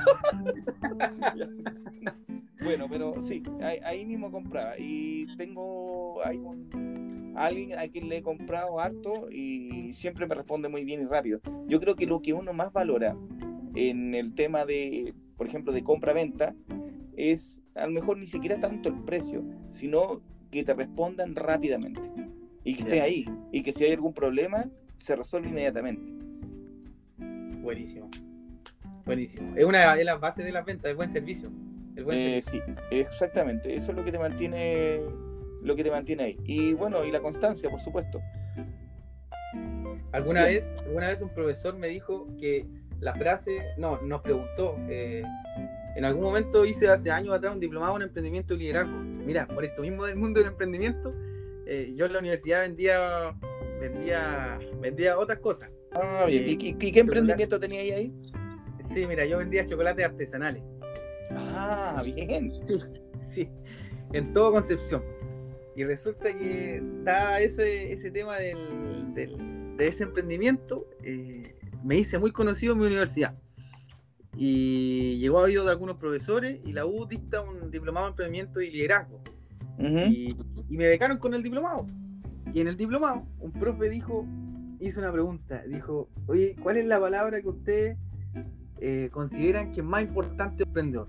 bueno, 2.62 2.86
pero 2.88 3.20
sí, 3.22 3.42
ahí, 3.60 3.80
ahí, 3.84 4.06
mismo 4.06 4.30
compraba. 4.30 4.78
Y 4.78 5.36
tengo 5.36 6.24
hay 6.24 6.38
un, 6.38 6.68
alguien 7.34 7.78
a 7.78 7.88
quien 7.88 8.08
le 8.08 8.18
he 8.18 8.22
comprado 8.22 8.80
harto 8.80 9.30
y 9.30 9.92
siempre 9.92 10.26
me 10.26 10.34
responde 10.34 10.68
muy 10.68 10.84
bien 10.84 11.02
y 11.02 11.06
rápido. 11.06 11.40
Yo 11.66 11.80
creo 11.80 11.96
que 11.96 12.06
lo 12.06 12.20
que 12.20 12.32
uno 12.32 12.52
más 12.52 12.72
valora 12.72 13.16
en 13.74 14.14
el 14.14 14.34
tema 14.34 14.64
de, 14.64 15.14
por 15.36 15.46
ejemplo, 15.46 15.72
de 15.72 15.82
compra-venta, 15.82 16.54
es 17.16 17.62
a 17.74 17.86
lo 17.86 17.92
mejor 17.92 18.18
ni 18.18 18.26
siquiera 18.26 18.58
tanto 18.58 18.88
el 18.88 19.00
precio, 19.04 19.44
sino 19.66 20.20
que 20.50 20.64
te 20.64 20.74
respondan 20.74 21.34
rápidamente 21.34 22.00
y 22.64 22.74
que 22.74 22.82
esté 22.82 23.00
ahí 23.00 23.26
y 23.52 23.62
que 23.62 23.72
si 23.72 23.84
hay 23.84 23.92
algún 23.92 24.14
problema 24.14 24.70
se 24.98 25.16
resuelve 25.16 25.48
inmediatamente. 25.48 26.12
Buenísimo. 27.60 28.10
Buenísimo. 29.04 29.54
Es 29.56 29.64
una 29.64 29.94
de 29.94 30.04
las 30.04 30.20
bases 30.20 30.44
de 30.44 30.52
las 30.52 30.64
ventas, 30.64 30.90
el 30.90 30.96
buen 30.96 31.10
servicio. 31.10 31.50
El 31.96 32.04
buen 32.04 32.18
eh, 32.18 32.40
Sí, 32.40 32.60
exactamente. 32.90 33.74
Eso 33.74 33.92
es 33.92 33.96
lo 33.96 34.04
que 34.04 34.12
te 34.12 34.18
mantiene 34.18 35.00
lo 35.64 35.74
que 35.74 35.82
te 35.82 35.90
mantiene 35.90 36.22
ahí. 36.24 36.36
Y 36.44 36.72
bueno, 36.74 37.04
y 37.04 37.10
la 37.10 37.20
constancia, 37.20 37.68
por 37.70 37.80
supuesto. 37.80 38.20
Alguna 40.12 40.44
vez, 40.44 40.70
alguna 40.86 41.08
vez 41.08 41.20
un 41.20 41.30
profesor 41.30 41.76
me 41.76 41.88
dijo 41.88 42.26
que 42.38 42.66
la 43.00 43.14
frase, 43.14 43.56
no, 43.76 44.00
nos 44.02 44.20
preguntó, 44.22 44.76
eh, 44.88 45.22
en 45.96 46.04
algún 46.04 46.22
momento 46.22 46.64
hice 46.64 46.88
hace 46.88 47.10
años 47.10 47.34
atrás 47.34 47.52
un 47.54 47.60
diplomado 47.60 47.96
en 47.96 48.02
emprendimiento 48.02 48.54
y 48.54 48.58
liderazgo. 48.58 48.96
Mira, 48.96 49.46
por 49.46 49.64
esto 49.64 49.82
mismo 49.82 50.04
del 50.04 50.16
mundo 50.16 50.38
del 50.40 50.50
emprendimiento, 50.50 51.12
eh, 51.66 51.92
yo 51.96 52.06
en 52.06 52.12
la 52.12 52.18
universidad 52.20 52.60
vendía, 52.62 53.34
vendía, 53.80 54.58
vendía 54.80 55.18
otras 55.18 55.38
cosas. 55.40 55.70
Ah, 55.92 56.24
bien. 56.28 56.44
¿Y, 56.48 56.52
y- 56.52 56.76
y 56.78 56.92
qué 56.92 57.00
emprendimiento 57.00 57.58
tenías 57.58 57.96
ahí? 57.96 58.12
Sí, 58.84 59.06
mira, 59.06 59.24
yo 59.24 59.38
vendía 59.38 59.64
chocolates 59.66 60.04
artesanales. 60.04 60.62
Ah, 61.30 62.02
bien. 62.04 62.52
Sí, 62.56 62.78
sí, 63.32 63.48
en 64.12 64.32
todo 64.32 64.52
Concepción. 64.52 65.02
Y 65.76 65.84
resulta 65.84 66.32
que 66.36 66.82
da 67.02 67.40
ese, 67.40 67.92
ese 67.92 68.10
tema 68.10 68.36
del, 68.38 69.12
del- 69.14 69.76
de 69.76 69.88
ese 69.88 70.04
emprendimiento, 70.04 70.86
eh, 71.02 71.56
me 71.82 71.96
hice 71.98 72.18
muy 72.18 72.30
conocido 72.30 72.74
en 72.74 72.78
mi 72.80 72.86
universidad. 72.86 73.34
Y 74.36 75.18
llegó 75.18 75.38
a 75.40 75.42
oído 75.42 75.64
de 75.64 75.70
algunos 75.70 75.96
profesores 75.96 76.60
y 76.64 76.72
la 76.72 76.86
U 76.86 77.06
dicta 77.06 77.40
un 77.40 77.70
diplomado 77.70 78.06
en 78.06 78.12
emprendimiento 78.12 78.60
y 78.60 78.70
liderazgo. 78.70 79.20
Ujú. 79.76 79.98
y, 80.08 80.36
y 80.68 80.76
me 80.76 80.86
becaron 80.86 81.18
con 81.18 81.34
el 81.34 81.42
diplomado. 81.42 81.86
Y 82.52 82.60
en 82.60 82.68
el 82.68 82.76
diplomado, 82.76 83.26
un 83.40 83.50
profe 83.50 83.88
dijo, 83.88 84.24
hizo 84.78 85.00
una 85.00 85.10
pregunta, 85.12 85.64
dijo, 85.66 86.08
oye, 86.26 86.54
¿cuál 86.62 86.76
es 86.76 86.86
la 86.86 87.00
palabra 87.00 87.40
que 87.42 87.48
ustedes 87.48 87.98
eh, 88.80 89.08
consideran 89.10 89.72
que 89.72 89.80
es 89.80 89.86
más 89.86 90.02
importante 90.02 90.62
emprendedor? 90.62 91.08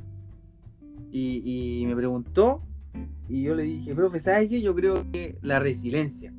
Y, 1.12 1.82
y 1.82 1.86
me 1.86 1.96
preguntó, 1.96 2.64
y 3.28 3.44
yo 3.44 3.56
le 3.56 3.64
dije, 3.64 3.94
profe, 3.96 4.20
¿sabes 4.20 4.50
qué? 4.50 4.62
Yo 4.62 4.76
creo 4.76 4.94
que 5.12 5.38
la 5.42 5.60
resiliencia. 5.60 6.32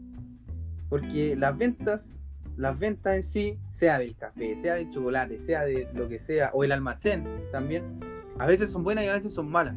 Porque 0.88 1.34
las 1.36 1.56
ventas, 1.58 2.08
las 2.56 2.78
ventas 2.78 3.16
en 3.16 3.22
sí, 3.24 3.58
sea 3.72 3.98
del 3.98 4.14
café, 4.16 4.56
sea 4.62 4.74
del 4.74 4.90
chocolate, 4.90 5.38
sea 5.40 5.64
de 5.64 5.88
lo 5.94 6.08
que 6.08 6.18
sea, 6.20 6.50
o 6.54 6.62
el 6.64 6.72
almacén 6.72 7.24
también, 7.52 7.82
a 8.38 8.46
veces 8.46 8.70
son 8.70 8.84
buenas 8.84 9.04
y 9.04 9.08
a 9.08 9.14
veces 9.14 9.32
son 9.32 9.50
malas. 9.50 9.74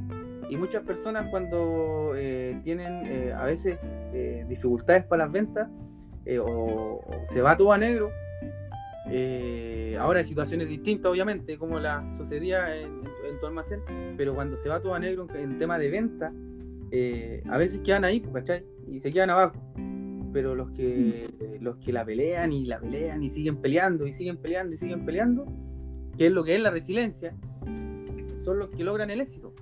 Y 0.50 0.58
muchas 0.58 0.84
personas 0.84 1.28
cuando 1.30 2.14
eh, 2.16 2.60
tienen 2.64 3.06
eh, 3.06 3.34
a 3.34 3.44
veces 3.46 3.78
eh, 4.14 4.46
dificultades 4.48 5.04
para 5.06 5.26
las 5.26 5.32
ventas 5.32 5.68
o, 6.44 7.02
se 7.34 7.42
va 7.42 7.58
todo 7.58 7.72
a 7.74 7.78
negro, 7.78 8.12
ahora 10.00 10.20
hay 10.20 10.26
situaciones 10.26 10.70
distintas 10.70 11.12
obviamente 11.12 11.58
como 11.58 11.80
la 11.80 12.06
sucedía 12.18 12.76
en, 12.76 12.86
en 12.88 13.04
tu- 13.04 13.26
en 13.30 13.40
tu 13.40 13.46
almacén, 13.48 13.80
pero 14.16 14.36
cuando 14.36 14.56
se 14.58 14.70
va 14.70 14.80
todo 14.80 14.94
a 14.94 15.00
negro 15.00 15.28
en, 15.34 15.52
en 15.54 15.60
tema 15.60 15.78
de 15.80 15.90
venta, 15.90 16.32
eh, 16.92 17.44
a 17.50 17.58
veces 17.58 17.80
quedan 17.80 18.06
ahí, 18.06 18.20
pues, 18.20 18.34
¿cachai? 18.34 18.66
Y 18.88 19.00
se 19.00 19.12
quedan 19.12 19.30
abajo. 19.30 19.56
Pero 20.32 20.56
los 20.56 20.70
que, 20.72 21.58
los 21.60 21.78
que 21.78 21.92
la 21.92 22.06
pelean 22.06 22.52
y 22.54 22.66
la 22.66 22.80
pelean 22.80 23.24
y 23.24 23.30
siguen 23.30 23.58
peleando 23.58 24.06
y 24.06 24.14
siguen 24.14 24.38
peleando 24.38 24.76
y 24.76 24.78
siguen 24.78 25.06
peleando, 25.06 25.46
que 26.18 26.28
es 26.28 26.32
lo 26.32 26.44
que 26.44 26.56
es 26.56 26.62
la 26.62 26.70
resiliencia, 26.70 27.36
son 28.44 28.60
los 28.60 28.70
que 28.70 28.84
logran 28.84 29.10
el 29.10 29.22
éxito. 29.22 29.54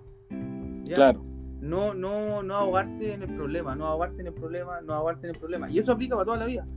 ¿ya? 0.83 0.95
Claro. 0.95 1.23
no, 1.61 1.93
no, 1.93 2.43
no 2.43 2.55
ahogarse 2.55 3.13
en 3.13 3.23
el 3.23 3.35
problema, 3.35 3.75
no 3.75 3.87
ahogarse 3.87 4.21
en 4.21 4.27
el 4.27 4.33
problema, 4.33 4.81
no 4.81 4.93
ahogarse 4.93 5.27
en 5.27 5.33
el 5.33 5.39
problema. 5.39 5.69
Y 5.69 5.79
eso 5.79 5.93
aplica 5.93 6.15
para 6.15 6.25
toda 6.25 6.37
la 6.37 6.45
vida. 6.45 6.67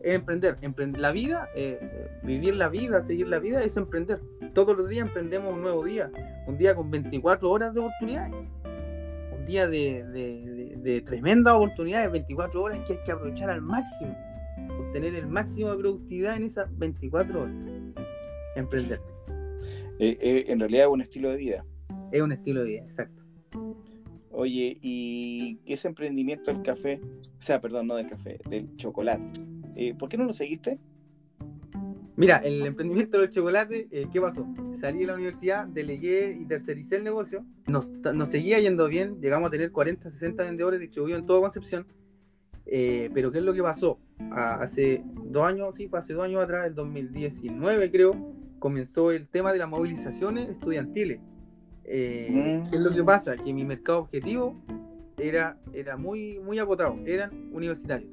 Es 0.00 0.14
emprender, 0.14 0.56
emprender 0.62 1.00
la 1.00 1.10
vida, 1.10 1.48
eh, 1.54 2.08
vivir 2.22 2.54
la 2.54 2.68
vida, 2.68 3.02
seguir 3.02 3.28
la 3.28 3.40
vida, 3.40 3.62
es 3.62 3.76
emprender. 3.76 4.20
Todos 4.54 4.76
los 4.76 4.88
días 4.88 5.06
emprendemos 5.06 5.52
un 5.52 5.62
nuevo 5.62 5.84
día, 5.84 6.10
un 6.46 6.56
día 6.56 6.74
con 6.74 6.90
24 6.90 7.50
horas 7.50 7.74
de 7.74 7.80
oportunidades, 7.80 8.32
un 8.32 8.57
día 9.48 9.66
de, 9.66 10.04
de, 10.04 10.44
de- 10.44 10.76
de 10.76 11.00
tremendas 11.02 11.54
oportunidades, 11.54 12.12
24 12.12 12.62
horas 12.62 12.78
que 12.86 12.92
hay 12.92 12.98
que 13.04 13.10
aprovechar 13.12 13.50
al 13.50 13.60
máximo, 13.62 14.16
obtener 14.78 15.14
el 15.16 15.26
máximo 15.26 15.70
de 15.72 15.78
productividad 15.78 16.36
en 16.36 16.44
esas 16.44 16.68
24 16.78 17.42
horas. 17.42 17.54
Emprender 18.54 19.00
Eh, 19.98 20.16
eh, 20.20 20.44
en 20.48 20.60
realidad 20.60 20.84
es 20.86 20.90
un 20.92 21.00
estilo 21.00 21.30
de 21.30 21.36
vida. 21.36 21.64
es 22.12 22.22
un 22.22 22.30
estilo 22.32 22.60
de 22.62 22.66
vida, 22.70 22.82
exacto. 22.84 23.22
Oye, 24.30 24.76
y 24.82 25.58
ese 25.66 25.88
emprendimiento 25.88 26.52
del 26.52 26.62
café, 26.62 27.00
o 27.02 27.42
sea, 27.42 27.60
perdón, 27.60 27.88
no 27.88 27.96
del 27.96 28.08
café, 28.08 28.38
del 28.48 28.76
chocolate, 28.76 29.40
eh, 29.74 29.94
¿por 29.94 30.08
qué 30.08 30.16
no 30.16 30.24
lo 30.24 30.32
seguiste? 30.32 30.78
Mira, 32.18 32.38
el 32.38 32.66
emprendimiento 32.66 33.20
del 33.20 33.30
chocolate, 33.30 33.86
eh, 33.92 34.08
¿qué 34.12 34.20
pasó? 34.20 34.44
Salí 34.80 34.98
de 35.00 35.06
la 35.06 35.14
universidad, 35.14 35.66
delegué 35.68 36.36
y 36.38 36.44
tercericé 36.46 36.96
el 36.96 37.04
negocio. 37.04 37.44
Nos, 37.68 37.88
nos 37.90 38.28
seguía 38.28 38.58
yendo 38.58 38.88
bien, 38.88 39.20
llegamos 39.20 39.46
a 39.46 39.50
tener 39.50 39.70
40, 39.70 40.10
60 40.10 40.42
vendedores 40.42 40.80
distribuidos 40.80 41.20
en 41.20 41.26
toda 41.26 41.40
Concepción. 41.40 41.86
Eh, 42.66 43.08
pero 43.14 43.30
¿qué 43.30 43.38
es 43.38 43.44
lo 43.44 43.54
que 43.54 43.62
pasó? 43.62 44.00
A- 44.32 44.56
hace 44.56 45.02
dos 45.26 45.44
años, 45.44 45.76
sí, 45.76 45.86
fue 45.86 46.00
hace 46.00 46.12
dos 46.12 46.24
años 46.24 46.42
atrás, 46.42 46.66
el 46.66 46.74
2019 46.74 47.90
creo, 47.92 48.34
comenzó 48.58 49.12
el 49.12 49.28
tema 49.28 49.52
de 49.52 49.60
las 49.60 49.68
movilizaciones 49.68 50.50
estudiantiles. 50.50 51.20
Eh. 51.84 52.64
¿Qué 52.68 52.76
es 52.76 52.82
lo 52.82 52.90
que 52.90 53.04
pasa? 53.04 53.36
Que 53.36 53.54
mi 53.54 53.64
mercado 53.64 54.00
objetivo 54.00 54.60
era, 55.16 55.56
era 55.72 55.96
muy, 55.96 56.40
muy 56.40 56.58
acotado, 56.58 56.98
eran 57.06 57.30
universitarios. 57.52 58.10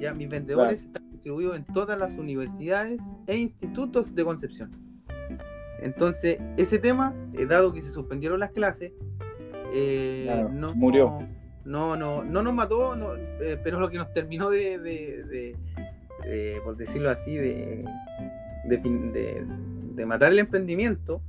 Ya 0.00 0.12
mis 0.14 0.28
vendedores 0.28 0.84
están 0.84 1.10
distribuidos 1.10 1.56
en 1.56 1.64
todas 1.64 2.00
las 2.00 2.16
universidades 2.16 3.00
e 3.26 3.36
institutos 3.36 4.14
de 4.14 4.24
Concepción. 4.24 4.70
Entonces, 5.80 6.38
ese 6.56 6.78
tema, 6.78 7.14
eh, 7.34 7.46
dado 7.46 7.72
que 7.72 7.82
se 7.82 7.92
suspendieron 7.92 8.40
las 8.40 8.50
clases, 8.50 8.92
eh, 9.72 10.22
Claro, 10.24 10.48
no, 10.48 10.74
murió. 10.74 11.18
No, 11.64 11.96
no, 11.96 12.24
no 12.24 12.42
nos 12.42 12.54
mató, 12.54 12.96
no, 12.96 13.14
eh, 13.14 13.58
pero 13.62 13.78
lo 13.78 13.90
que 13.90 13.98
nos 13.98 14.12
terminó 14.14 14.48
de, 14.50 14.78
de- 14.78 15.22
de- 15.24 15.56
de, 16.24 16.60
por 16.64 16.76
decirlo 16.76 17.10
así, 17.10 17.34
de, 17.36 17.84
de, 18.64 18.78
fin- 18.80 19.12
de- 19.12 19.44
de 19.94 20.06
matar 20.06 20.32
el 20.32 20.38
emprendimiento 20.38 21.20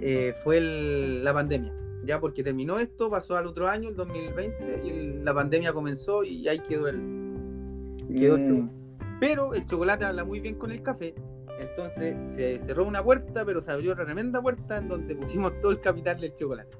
eh, 0.00 0.34
fue 0.44 0.58
el- 0.58 1.24
la 1.24 1.32
pandemia. 1.32 1.72
Ya 2.04 2.20
porque 2.20 2.42
terminó 2.42 2.78
esto, 2.78 3.08
pasó 3.08 3.36
al 3.36 3.46
otro 3.46 3.68
año, 3.68 3.88
el 3.88 3.96
2020, 3.96 4.82
y 4.84 4.88
el- 4.90 5.24
la 5.24 5.32
pandemia 5.32 5.72
comenzó 5.72 6.22
y 6.24 6.46
ahí 6.48 6.58
quedó 6.60 6.88
el, 6.88 7.00
quedó 8.12 8.38
Mm. 8.38 8.70
Pero 9.20 9.54
el 9.54 9.64
chocolate 9.66 10.04
habla 10.04 10.24
muy 10.24 10.40
bien 10.40 10.56
con 10.56 10.72
el 10.72 10.82
café. 10.82 11.14
Entonces 11.60 12.16
se 12.34 12.58
cerró 12.58 12.84
una 12.86 13.02
puerta, 13.04 13.44
pero 13.44 13.60
se 13.60 13.70
abrió 13.70 13.92
otra 13.92 14.04
tremenda 14.04 14.42
puerta 14.42 14.78
en 14.78 14.88
donde 14.88 15.14
pusimos 15.14 15.58
todo 15.60 15.70
el 15.70 15.80
capital 15.80 16.20
del 16.20 16.34
chocolate. 16.34 16.76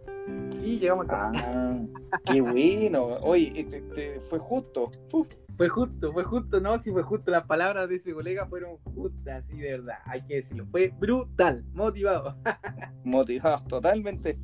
Y 0.64 0.79
llegamos 0.79 1.09
a 1.09 1.31
Ah, 1.35 1.81
qué 2.25 2.40
bueno. 2.40 3.05
Oye, 3.23 3.53
este, 3.55 3.79
este 3.79 4.21
fue 4.29 4.38
justo. 4.38 4.90
Uf, 5.12 5.29
Fue 5.57 5.68
justo, 5.68 6.12
fue 6.12 6.25
justo, 6.25 6.61
no, 6.61 6.81
sí 6.81 6.90
fue 6.90 7.03
justo. 7.03 7.31
Las 7.31 7.47
palabras 7.47 7.88
de 7.88 7.97
ese 7.97 8.12
colega 8.12 8.47
fueron 8.47 8.79
justas, 8.95 9.45
así 9.45 9.59
de 9.59 9.73
verdad, 9.73 9.99
hay 10.07 10.23
que 10.23 10.37
decirlo. 10.37 10.66
Fue 10.71 10.92
brutal, 10.99 11.64
motivado. 11.75 12.37
motivados 13.05 13.64
totalmente. 13.68 14.38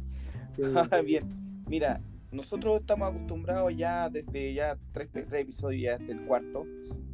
Bien, 1.05 1.25
mira, 1.67 2.01
nosotros 2.33 2.81
estamos 2.81 3.11
acostumbrados 3.11 3.75
ya 3.77 4.09
desde 4.11 4.55
ya 4.55 4.77
tres, 4.93 5.09
tres 5.13 5.33
episodios, 5.33 5.83
ya 5.83 5.95
hasta 5.95 6.13
el 6.13 6.21
cuarto, 6.23 6.67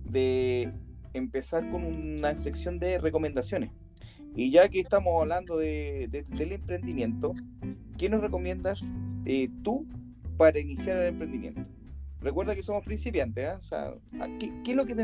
de 0.05 0.73
empezar 1.13 1.69
con 1.71 1.85
una 1.85 2.37
sección 2.37 2.79
de 2.79 2.99
recomendaciones. 2.99 3.71
Y 4.37 4.51
ya 4.51 4.69
que 4.69 4.81
estamos 4.81 5.21
hablando 5.21 5.57
de, 5.59 6.09
de- 6.11 6.23
del 6.23 6.53
emprendimiento, 6.53 7.35
¿qué 7.97 8.09
nos 8.09 8.21
recomiendas 8.21 8.91
eh, 9.25 9.49
tú 9.63 9.87
para 10.37 10.59
iniciar 10.59 10.97
el 10.99 11.09
emprendimiento? 11.09 11.63
Recuerda 12.21 12.55
que 12.57 12.63
somos 12.63 12.85
principiantes, 12.85 13.47
¿ah? 13.47 13.59
O 13.61 13.63
sea, 13.63 13.95
¿a 14.19 14.27
¿qué, 14.39 14.51
qué 14.65 14.71
es 14.73 14.77
lo 14.77 14.87
que, 14.87 14.97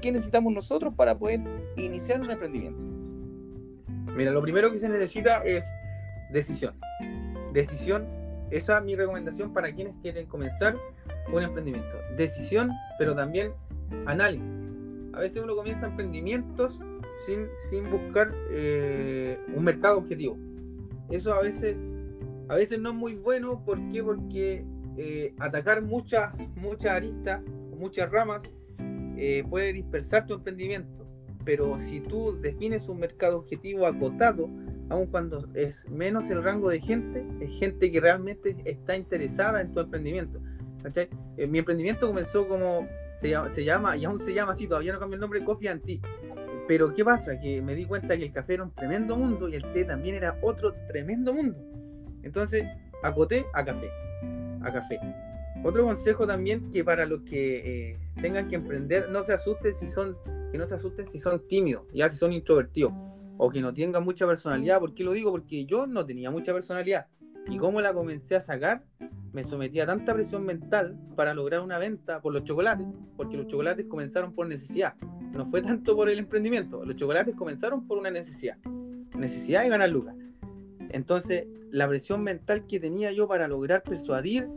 qué 0.00 0.12
necesitamos 0.12 0.52
nosotros 0.52 0.94
para 0.94 1.18
poder 1.18 1.40
iniciar 1.76 2.20
un 2.20 2.30
emprendimiento? 2.30 2.78
Mira, 4.14 4.30
lo 4.30 4.42
primero 4.42 4.70
que 4.70 4.78
se 4.78 4.88
necesita 4.88 5.42
es 5.44 5.64
decisión. 6.30 6.74
Decisión, 7.52 8.06
esa 8.50 8.78
es 8.78 8.84
mi 8.84 8.96
recomendación 8.96 9.52
para 9.52 9.74
quienes 9.74 9.94
quieren 10.00 10.26
comenzar 10.26 10.76
un 11.32 11.42
emprendimiento. 11.42 11.96
Decisión, 12.16 12.70
pero 12.98 13.14
también 13.14 13.52
análisis. 14.06 14.56
A 15.12 15.20
veces 15.20 15.42
uno 15.42 15.54
comienza 15.54 15.86
emprendimientos 15.86 16.80
sin, 17.26 17.46
sin 17.70 17.90
buscar 17.90 18.32
eh, 18.50 19.38
un 19.54 19.64
mercado 19.64 19.98
objetivo. 19.98 20.36
Eso 21.10 21.32
a 21.32 21.40
veces, 21.40 21.76
a 22.48 22.54
veces 22.54 22.78
no 22.78 22.90
es 22.90 22.96
muy 22.96 23.14
bueno. 23.14 23.62
¿Por 23.64 23.88
qué? 23.88 24.02
Porque 24.02 24.64
eh, 24.96 25.34
atacar 25.38 25.82
muchas 25.82 26.32
muchas 26.56 26.92
aristas, 26.92 27.42
muchas 27.78 28.10
ramas, 28.10 28.42
eh, 29.16 29.44
puede 29.48 29.72
dispersar 29.72 30.26
tu 30.26 30.34
emprendimiento 30.34 30.98
pero 31.48 31.78
si 31.78 32.00
tú 32.00 32.38
defines 32.42 32.90
un 32.90 32.98
mercado 32.98 33.38
objetivo 33.38 33.86
acotado, 33.86 34.50
aun 34.90 35.06
cuando 35.06 35.48
es 35.54 35.88
menos 35.88 36.30
el 36.30 36.42
rango 36.42 36.70
de 36.70 36.80
gente, 36.80 37.24
es 37.40 37.58
gente 37.58 37.90
que 37.90 38.00
realmente 38.00 38.56
está 38.64 38.96
interesada 38.96 39.60
en 39.60 39.72
tu 39.72 39.80
emprendimiento. 39.80 40.40
Eh, 41.36 41.46
mi 41.46 41.58
emprendimiento 41.58 42.06
comenzó 42.06 42.48
como 42.48 42.86
se 43.18 43.30
llama, 43.30 43.50
se 43.50 43.64
llama, 43.64 43.96
y 43.96 44.04
aún 44.04 44.18
se 44.18 44.32
llama 44.32 44.52
así, 44.52 44.66
todavía 44.66 44.92
no 44.92 45.00
cambió 45.00 45.16
el 45.16 45.20
nombre, 45.20 45.44
Coffee 45.44 45.68
and 45.68 45.82
Tea. 45.82 45.98
Pero 46.68 46.94
¿qué 46.94 47.04
pasa? 47.04 47.38
Que 47.40 47.60
me 47.62 47.74
di 47.74 47.84
cuenta 47.84 48.16
que 48.16 48.26
el 48.26 48.32
café 48.32 48.54
era 48.54 48.62
un 48.62 48.74
tremendo 48.74 49.16
mundo 49.16 49.48
y 49.48 49.54
el 49.54 49.72
té 49.72 49.84
también 49.84 50.14
era 50.14 50.36
otro 50.42 50.74
tremendo 50.86 51.32
mundo. 51.32 51.58
Entonces, 52.22 52.66
acoté 53.02 53.46
a 53.54 53.64
café. 53.64 53.90
A 54.62 54.72
café. 54.72 55.00
Otro 55.64 55.84
consejo 55.84 56.26
también 56.26 56.70
que 56.70 56.84
para 56.84 57.06
los 57.06 57.22
que 57.22 57.90
eh, 57.90 57.98
tengan 58.20 58.48
que 58.48 58.56
emprender, 58.56 59.08
no 59.10 59.24
se 59.24 59.32
asusten 59.32 59.74
si 59.74 59.88
son 59.88 60.16
que 60.52 60.58
no 60.58 60.66
se 60.66 60.74
asusten 60.74 61.04
si 61.04 61.18
son 61.18 61.46
tímidos, 61.46 61.84
ya 61.92 62.08
si 62.08 62.16
son 62.16 62.32
introvertidos, 62.32 62.92
o 63.38 63.50
que 63.50 63.62
no 63.62 63.72
tengan 63.72 64.04
mucha 64.04 64.26
personalidad. 64.26 64.80
¿Por 64.80 64.94
qué 64.94 65.04
lo 65.04 65.12
digo? 65.12 65.30
Porque 65.30 65.64
yo 65.64 65.86
no 65.86 66.04
tenía 66.04 66.30
mucha 66.30 66.52
personalidad. 66.52 67.06
Y 67.48 67.56
como 67.56 67.80
la 67.80 67.94
comencé 67.94 68.36
a 68.36 68.40
sacar, 68.42 68.82
me 69.32 69.42
sometí 69.44 69.80
a 69.80 69.86
tanta 69.86 70.12
presión 70.12 70.44
mental 70.44 70.98
para 71.16 71.32
lograr 71.32 71.60
una 71.60 71.78
venta 71.78 72.20
por 72.20 72.34
los 72.34 72.44
chocolates, 72.44 72.86
porque 73.16 73.36
los 73.36 73.46
chocolates 73.46 73.86
comenzaron 73.86 74.34
por 74.34 74.46
necesidad. 74.46 74.94
No 75.32 75.46
fue 75.46 75.62
tanto 75.62 75.96
por 75.96 76.10
el 76.10 76.18
emprendimiento, 76.18 76.84
los 76.84 76.96
chocolates 76.96 77.34
comenzaron 77.34 77.86
por 77.86 77.96
una 77.96 78.10
necesidad. 78.10 78.58
Necesidad 79.16 79.62
de 79.62 79.70
ganar 79.70 79.88
lucas. 79.88 80.14
Entonces, 80.90 81.46
la 81.70 81.88
presión 81.88 82.22
mental 82.22 82.66
que 82.66 82.80
tenía 82.80 83.12
yo 83.12 83.28
para 83.28 83.48
lograr 83.48 83.82
persuadir 83.82 84.48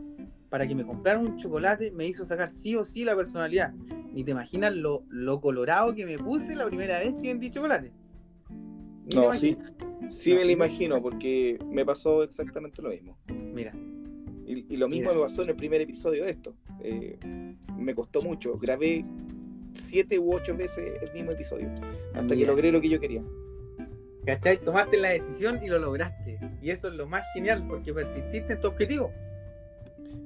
para 0.48 0.66
que 0.66 0.74
me 0.74 0.84
compraran 0.84 1.24
un 1.24 1.36
chocolate 1.38 1.90
me 1.92 2.06
hizo 2.06 2.26
sacar 2.26 2.50
sí 2.50 2.76
o 2.76 2.84
sí 2.84 3.04
la 3.04 3.16
personalidad. 3.16 3.72
Ni 4.12 4.22
te 4.22 4.32
imaginas 4.32 4.74
lo, 4.74 5.04
lo 5.08 5.40
colorado 5.40 5.94
que 5.94 6.04
me 6.04 6.18
puse 6.18 6.54
la 6.54 6.66
primera 6.66 6.98
vez 6.98 7.14
que 7.14 7.28
vendí 7.28 7.50
chocolate. 7.50 7.90
No, 9.14 9.34
sí, 9.34 9.56
sí 10.08 10.34
me 10.34 10.44
lo 10.44 10.50
imagino 10.50 11.00
porque 11.00 11.58
me 11.66 11.84
pasó 11.84 12.22
exactamente 12.22 12.82
lo 12.82 12.90
mismo. 12.90 13.18
Mira. 13.32 13.72
Y, 14.44 14.76
lo 14.76 14.88
mismo 14.88 15.14
me 15.14 15.20
pasó 15.20 15.42
en 15.42 15.50
el 15.50 15.56
primer 15.56 15.80
episodio 15.80 16.24
de 16.24 16.30
esto. 16.30 16.54
Eh, 16.80 17.16
me 17.78 17.94
costó 17.94 18.20
mucho. 18.22 18.58
Grabé 18.58 19.04
siete 19.74 20.18
u 20.18 20.34
ocho 20.34 20.56
veces 20.56 21.00
el 21.02 21.12
mismo 21.12 21.32
episodio 21.32 21.70
hasta 22.14 22.36
que 22.36 22.44
logré 22.44 22.70
lo 22.70 22.80
que 22.80 22.88
yo 22.88 23.00
quería. 23.00 23.22
¿Cachai? 24.26 24.58
Tomaste 24.58 24.98
la 24.98 25.10
decisión 25.10 25.62
y 25.62 25.68
lo 25.68 25.78
lograste. 25.78 26.38
Y 26.60 26.70
eso 26.70 26.88
es 26.88 26.94
lo 26.94 27.06
más 27.06 27.24
genial 27.34 27.66
porque 27.66 27.92
persististe 27.92 28.52
en 28.52 28.60
tu 28.60 28.68
objetivo. 28.68 29.12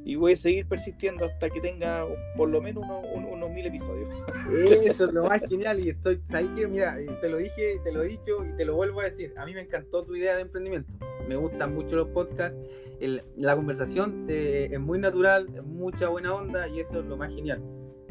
Y 0.07 0.15
voy 0.15 0.35
a 0.35 0.37
seguir 0.37 0.67
persistiendo 0.69 1.25
hasta 1.25 1.51
que 1.51 1.61
tenga 1.61 2.07
por 2.37 2.49
lo 2.49 2.63
menos 2.63 2.85
unos, 3.13 3.51
mil 3.51 3.67
episodios. 3.67 4.09
Eso 4.53 5.07
es 5.07 5.13
lo 5.13 5.25
más 5.25 5.43
genial. 5.49 5.85
Y 5.85 5.91
estoy, 5.91 6.23
¿sabes 6.31 6.49
qué? 6.55 6.69
Mira, 6.69 6.99
eh, 7.01 7.07
te 7.21 7.29
lo 7.29 7.39
dije, 7.39 7.81
te 7.83 7.91
lo 7.91 8.05
he 8.05 8.09
dicho 8.09 8.45
y 8.45 8.57
te 8.57 8.65
lo 8.65 8.77
vuelvo 8.77 9.01
a 9.01 9.05
decir. 9.05 9.35
A 9.37 9.45
mí 9.45 9.53
me 9.53 9.63
encantó 9.63 10.05
tu 10.05 10.15
idea 10.15 10.37
de 10.37 10.43
emprendimiento. 10.43 10.93
Me 11.29 11.35
gustan 11.35 11.75
mucho 11.75 11.97
los 11.97 12.09
podcasts. 12.11 12.57
la 13.37 13.57
conversación 13.57 14.25
es 14.29 14.79
muy 14.79 15.01
natural, 15.01 15.49
es 15.53 15.65
mucha 15.65 16.09
buena 16.09 16.33
onda 16.35 16.69
y 16.69 16.79
eso 16.79 17.01
es 17.01 17.07
lo 17.07 17.17
más 17.17 17.35
genial 17.35 17.61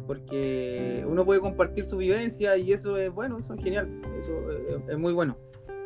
porque 0.07 1.03
uno 1.07 1.25
puede 1.25 1.39
compartir 1.39 1.85
su 1.85 1.97
vivencia 1.97 2.57
y 2.57 2.73
eso 2.73 2.97
es 2.97 3.11
bueno, 3.11 3.39
eso 3.39 3.53
es 3.53 3.63
genial, 3.63 3.89
eso 4.21 4.91
es, 4.91 4.97
muy 4.97 5.13
bueno. 5.13 5.37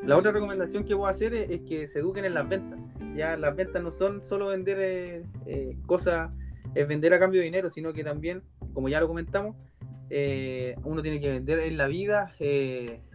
La 0.06 0.18
otra 0.18 0.32
recomendación 0.32 0.84
que 0.84 0.94
voy 0.94 1.08
a 1.08 1.12
hacer 1.12 1.34
es, 1.34 1.62
que 1.62 1.88
se 1.88 2.00
eduquen 2.00 2.26
en 2.26 2.34
las 2.34 2.48
ventas. 2.48 2.80
Ya 3.16 3.38
las 3.38 3.56
ventas 3.56 3.82
no 3.84 3.92
son 3.92 4.22
solo 4.22 4.48
vender 4.48 4.78
eh, 4.80 5.24
eh, 5.46 5.78
cosas, 5.86 6.32
es 6.76 6.88
vender 6.88 7.14
a 7.14 7.20
cambio 7.20 7.40
de 7.40 7.46
dinero, 7.46 7.70
sino 7.70 7.94
que 7.94 8.04
también, 8.04 8.44
como 8.74 8.90
ya 8.90 9.00
lo 9.00 9.08
comentamos, 9.08 9.56
eh, 10.10 10.76
uno 10.84 11.02
tiene 11.02 11.20
que 11.20 11.30
vender 11.30 11.60
en 11.60 11.78
la 11.78 11.88
vida 11.88 12.34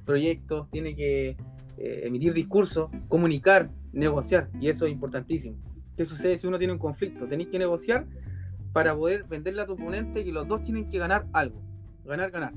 proyectos, 0.04 0.70
tiene 0.70 0.94
que 0.94 1.37
emitir 1.76 2.33
discursos, 2.35 2.90
comunicar, 3.09 3.70
negociar, 3.92 4.50
y 4.61 4.68
eso 4.68 4.87
es 4.87 4.92
importantísimo. 4.92 5.57
¿Qué 5.96 6.04
sucede 6.04 6.38
si 6.38 6.46
uno 6.46 6.59
tiene 6.59 6.72
un 6.72 6.78
conflicto? 6.78 7.26
Tenéis 7.26 7.48
que 7.48 7.59
negociar 7.59 8.07
para 8.72 8.94
poder 8.94 9.24
venderle 9.24 9.62
a 9.62 9.66
tu 9.66 9.72
oponente 9.72 10.20
y 10.20 10.33
los 10.33 10.46
dos 10.46 10.62
tienen 10.62 10.88
que 10.88 10.98
ganar 10.98 11.26
algo. 11.33 11.62
Ganar, 12.04 12.30
ganar. 12.30 12.52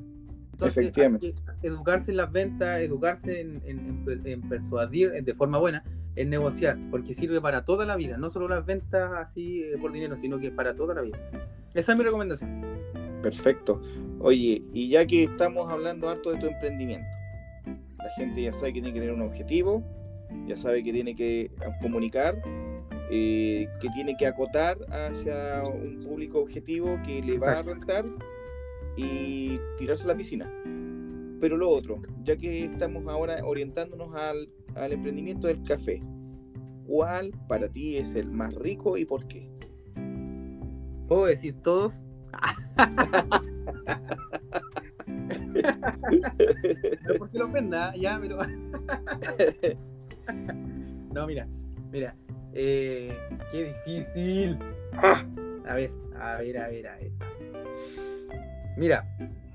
Entonces, 0.53 0.85
hay 0.85 0.91
que 0.91 1.35
educarse 1.61 2.09
en 2.09 2.17
las 2.17 2.31
ventas, 2.31 2.81
educarse 2.81 3.41
en, 3.41 4.41
persuadir 4.49 5.11
de 5.11 5.33
forma 5.35 5.59
buena, 5.59 5.83
en 6.17 6.29
negociar, 6.31 6.77
porque 6.89 7.13
sirve 7.13 7.39
para 7.39 7.63
toda 7.63 7.85
la 7.85 7.95
vida, 7.95 8.17
no 8.17 8.29
solo 8.29 8.47
las 8.47 8.65
ventas 8.65 9.11
así 9.13 9.61
eh, 9.61 9.77
por 9.79 9.91
dinero, 9.91 10.17
sino 10.19 10.39
que 10.39 10.51
para 10.51 10.75
toda 10.75 10.95
la 10.95 11.01
vida. 11.01 11.19
Esa 11.73 11.91
es 11.91 11.97
mi 11.97 12.03
recomendación. 12.03 12.65
Perfecto. 13.21 13.81
Oye, 14.19 14.63
y 14.73 14.89
ya 14.89 15.05
que 15.05 15.23
estamos 15.23 15.71
hablando 15.71 16.09
harto 16.09 16.31
de 16.31 16.39
tu 16.39 16.47
emprendimiento, 16.47 17.07
la 17.97 18.09
gente 18.15 18.41
ya 18.41 18.51
sabe 18.51 18.73
que 18.73 18.81
tiene 18.81 18.93
que 18.93 18.99
tener 18.99 19.13
un 19.13 19.21
objetivo, 19.21 19.83
ya 20.47 20.57
sabe 20.57 20.83
que 20.83 20.91
tiene 20.91 21.15
que 21.15 21.51
comunicar, 21.81 22.41
eh, 23.11 23.69
que 23.79 23.89
tiene 23.89 24.15
que 24.17 24.25
acotar 24.25 24.77
hacia 24.89 25.63
un 25.63 26.03
público 26.03 26.39
objetivo 26.39 26.99
que 27.05 27.21
le 27.21 27.37
va 27.37 27.59
a 27.59 27.61
rentar 27.61 28.05
y 28.95 29.59
tirarse 29.77 30.05
a 30.05 30.07
la 30.07 30.15
piscina. 30.15 30.51
Pero 31.39 31.57
lo 31.57 31.69
otro, 31.69 32.01
ya 32.23 32.35
que 32.35 32.65
estamos 32.65 33.07
ahora 33.07 33.45
orientándonos 33.45 34.15
al, 34.15 34.49
al 34.75 34.93
emprendimiento 34.93 35.47
del 35.47 35.61
café, 35.63 36.01
¿cuál 36.85 37.31
para 37.47 37.69
ti 37.69 37.97
es 37.97 38.15
el 38.15 38.31
más 38.31 38.53
rico 38.55 38.97
y 38.97 39.05
por 39.05 39.27
qué? 39.27 39.49
¿Puedo 41.07 41.25
decir 41.25 41.55
todos? 41.61 42.03
pero 47.07 47.19
porque 47.19 47.37
lo 47.37 47.49
venda, 47.49 47.93
ya, 47.95 48.19
pero. 48.21 48.37
no, 51.13 51.27
mira, 51.27 51.47
mira, 51.91 52.15
eh, 52.53 53.15
qué 53.51 53.75
difícil. 53.85 54.57
A 55.01 55.73
ver, 55.73 55.91
a 56.19 56.37
ver, 56.37 56.57
a 56.57 56.67
ver, 56.67 56.87
a 56.87 56.97
ver. 56.97 57.11
Mira, 58.77 59.05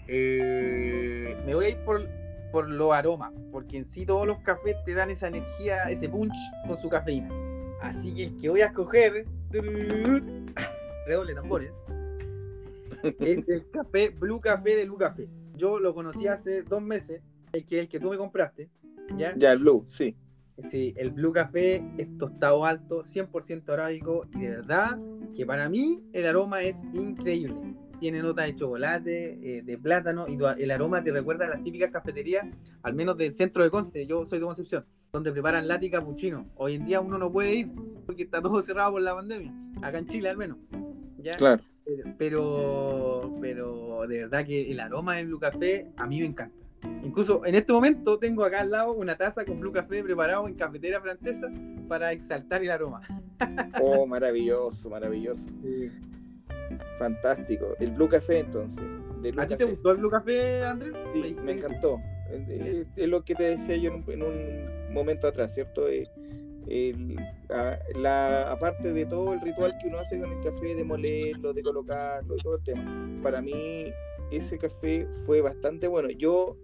eh, 0.09 1.37
me 1.47 1.55
voy 1.55 1.67
a 1.67 1.69
ir 1.71 1.79
por, 1.85 2.09
por 2.51 2.69
los 2.69 2.93
aromas, 2.93 3.33
porque 3.51 3.79
en 3.79 3.85
sí 3.85 4.05
todos 4.05 4.27
los 4.27 4.39
cafés 4.41 4.77
te 4.85 4.95
dan 4.95 5.11
esa 5.11 5.29
energía, 5.29 5.85
ese 5.91 6.09
punch 6.09 6.37
con 6.67 6.77
su 6.77 6.89
cafeína. 6.89 7.31
Así 7.81 8.15
que 8.15 8.25
el 8.25 8.37
que 8.37 8.49
voy 8.49 8.61
a 8.61 8.67
escoger, 8.67 9.27
redoble 11.07 11.35
tambores, 11.35 11.73
es 13.03 13.49
el 13.49 13.71
café 13.71 14.11
Blue 14.11 14.41
Café 14.41 14.77
de 14.77 14.85
Blue 14.85 14.99
Café. 14.99 15.29
Yo 15.57 15.79
lo 15.79 15.95
conocí 15.95 16.27
hace 16.27 16.63
dos 16.63 16.83
meses, 16.83 17.23
el 17.53 17.65
que, 17.65 17.81
el 17.81 17.89
que 17.89 18.01
tú 18.01 18.11
me 18.11 18.17
compraste. 18.17 18.69
Ya, 19.17 19.35
ya 19.37 19.55
Blue, 19.55 19.85
sí. 19.87 20.17
Sí, 20.71 20.95
el 20.97 21.11
Blue 21.11 21.33
Café 21.33 21.83
es 21.99 22.17
tostado 22.19 22.65
alto, 22.65 23.05
100% 23.05 23.69
arábico 23.71 24.27
y 24.35 24.43
de 24.43 24.51
verdad 24.51 24.99
que 25.35 25.47
para 25.47 25.69
mí 25.69 26.05
el 26.13 26.27
aroma 26.27 26.63
es 26.63 26.77
increíble. 26.93 27.75
Tiene 28.03 28.21
nota 28.21 28.43
de 28.43 28.57
chocolate, 28.57 29.59
eh, 29.59 29.63
de 29.63 29.79
plátano 29.79 30.27
y 30.27 30.37
el 30.61 30.73
aroma 30.73 31.05
te 31.05 31.13
recuerda 31.13 31.47
a 31.47 31.51
las 31.51 31.63
típicas 31.63 31.93
cafeterías, 31.93 32.45
al 32.83 32.95
menos 32.95 33.17
del 33.17 33.33
centro 33.33 33.63
de 33.63 33.71
Conce, 33.71 34.09
yo 34.09 34.25
soy 34.25 34.41
de 34.41 34.45
Concepción, 34.45 34.85
donde 35.13 35.31
preparan 35.31 35.69
latte 35.69 35.87
y 35.87 35.91
cappuccino. 35.91 36.51
Hoy 36.57 36.75
en 36.75 36.85
día 36.85 37.01
uno 37.01 37.17
no 37.17 37.31
puede 37.31 37.55
ir 37.55 37.71
porque 38.05 38.25
está 38.25 38.43
todo 38.43 38.61
cerrado 38.61 38.91
por 38.91 39.03
la 39.03 39.15
pandemia, 39.15 39.55
acá 39.83 39.99
en 39.99 40.09
Chile 40.09 40.31
al 40.31 40.37
menos. 40.37 40.59
¿ya? 41.19 41.35
Claro. 41.35 41.63
Pero, 42.19 43.39
pero 43.41 44.05
de 44.09 44.19
verdad 44.23 44.45
que 44.45 44.73
el 44.73 44.81
aroma 44.81 45.15
del 45.15 45.29
Blue 45.29 45.39
Café 45.39 45.93
a 45.97 46.05
mí 46.05 46.19
me 46.19 46.27
encanta. 46.27 46.57
Incluso 47.05 47.47
en 47.47 47.55
este 47.55 47.73
momento 47.73 48.19
tengo 48.19 48.45
acá 48.45 48.63
al 48.63 48.73
lado 48.73 48.95
una 48.95 49.17
taza 49.17 49.45
con 49.45 49.61
Blue 49.61 49.71
Café 49.71 50.03
preparado 50.03 50.49
en 50.49 50.55
cafetera 50.55 51.01
francesa 51.01 51.47
para 51.87 52.11
exaltar 52.11 52.65
el 52.65 52.71
aroma. 52.73 53.01
Oh, 53.81 54.07
maravilloso, 54.09 54.91
maravilloso. 54.91 55.49
Fantástico. 56.99 57.75
El 57.79 57.93
Blue 57.93 58.09
Café 58.09 58.41
entonces. 58.41 58.85
¿A 59.37 59.47
ti 59.47 59.57
te 59.57 59.65
gustó 59.65 59.93
el 59.93 59.99
Blue 59.99 60.11
Café, 60.11 60.65
Andrés? 60.65 60.93
Sí, 61.13 61.37
me 61.43 61.53
encantó. 61.53 62.01
Es 62.97 63.09
lo 63.09 63.23
que 63.25 63.35
te 63.35 63.45
decía 63.45 63.77
yo 63.77 63.93
en 64.09 64.23
un, 64.23 64.93
momento 64.93 65.27
atrás, 65.27 65.55
¿cierto? 65.55 65.87
Eh, 65.89 66.07
la, 67.95 68.51
aparte 68.51 68.93
de 68.93 69.05
todo 69.07 69.35
el 69.35 69.41
ritual 69.41 69.77
que 69.81 69.89
uno 69.89 69.99
hace 69.99 70.19
con 70.19 70.33
el 70.33 70.41
café, 70.41 70.75
de 70.75 70.85
molerlo, 70.85 71.53
de 71.53 71.63
colocarlo 71.63 72.37
y 72.37 72.39
todo 72.39 72.57
el 72.57 72.63
tema, 72.63 73.21
para 73.23 73.43
mí 73.43 73.93
ese 74.31 74.59
café 74.59 75.07
fue 75.27 75.41
bastante 75.41 75.89
bueno. 75.89 76.11
Yo 76.11 76.57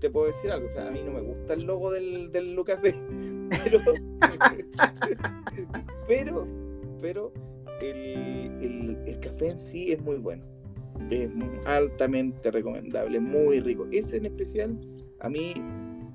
te 0.00 0.10
puedo 0.10 0.26
decir 0.26 0.50
algo, 0.50 0.66
o 0.66 0.70
sea, 0.70 0.88
a 0.88 0.90
mí 0.90 1.02
no 1.04 1.12
me 1.12 1.20
gusta 1.20 1.54
el 1.54 1.64
logo 1.64 1.90
del, 1.90 2.30
del 2.32 2.62
Café, 2.64 2.94
pero, 3.50 3.80
pero, 6.06 6.46
pero 7.00 7.32
el, 7.90 8.98
el, 9.06 9.20
café 9.20 9.48
en 9.50 9.58
sí 9.58 9.92
es 9.92 10.00
muy 10.00 10.16
bueno, 10.16 10.44
es 11.10 11.30
altamente 11.66 12.50
recomendable, 12.50 13.20
muy 13.20 13.60
rico. 13.60 13.86
Ese 13.90 14.18
en 14.18 14.26
especial 14.26 14.78
a 15.20 15.28
mí 15.28 15.54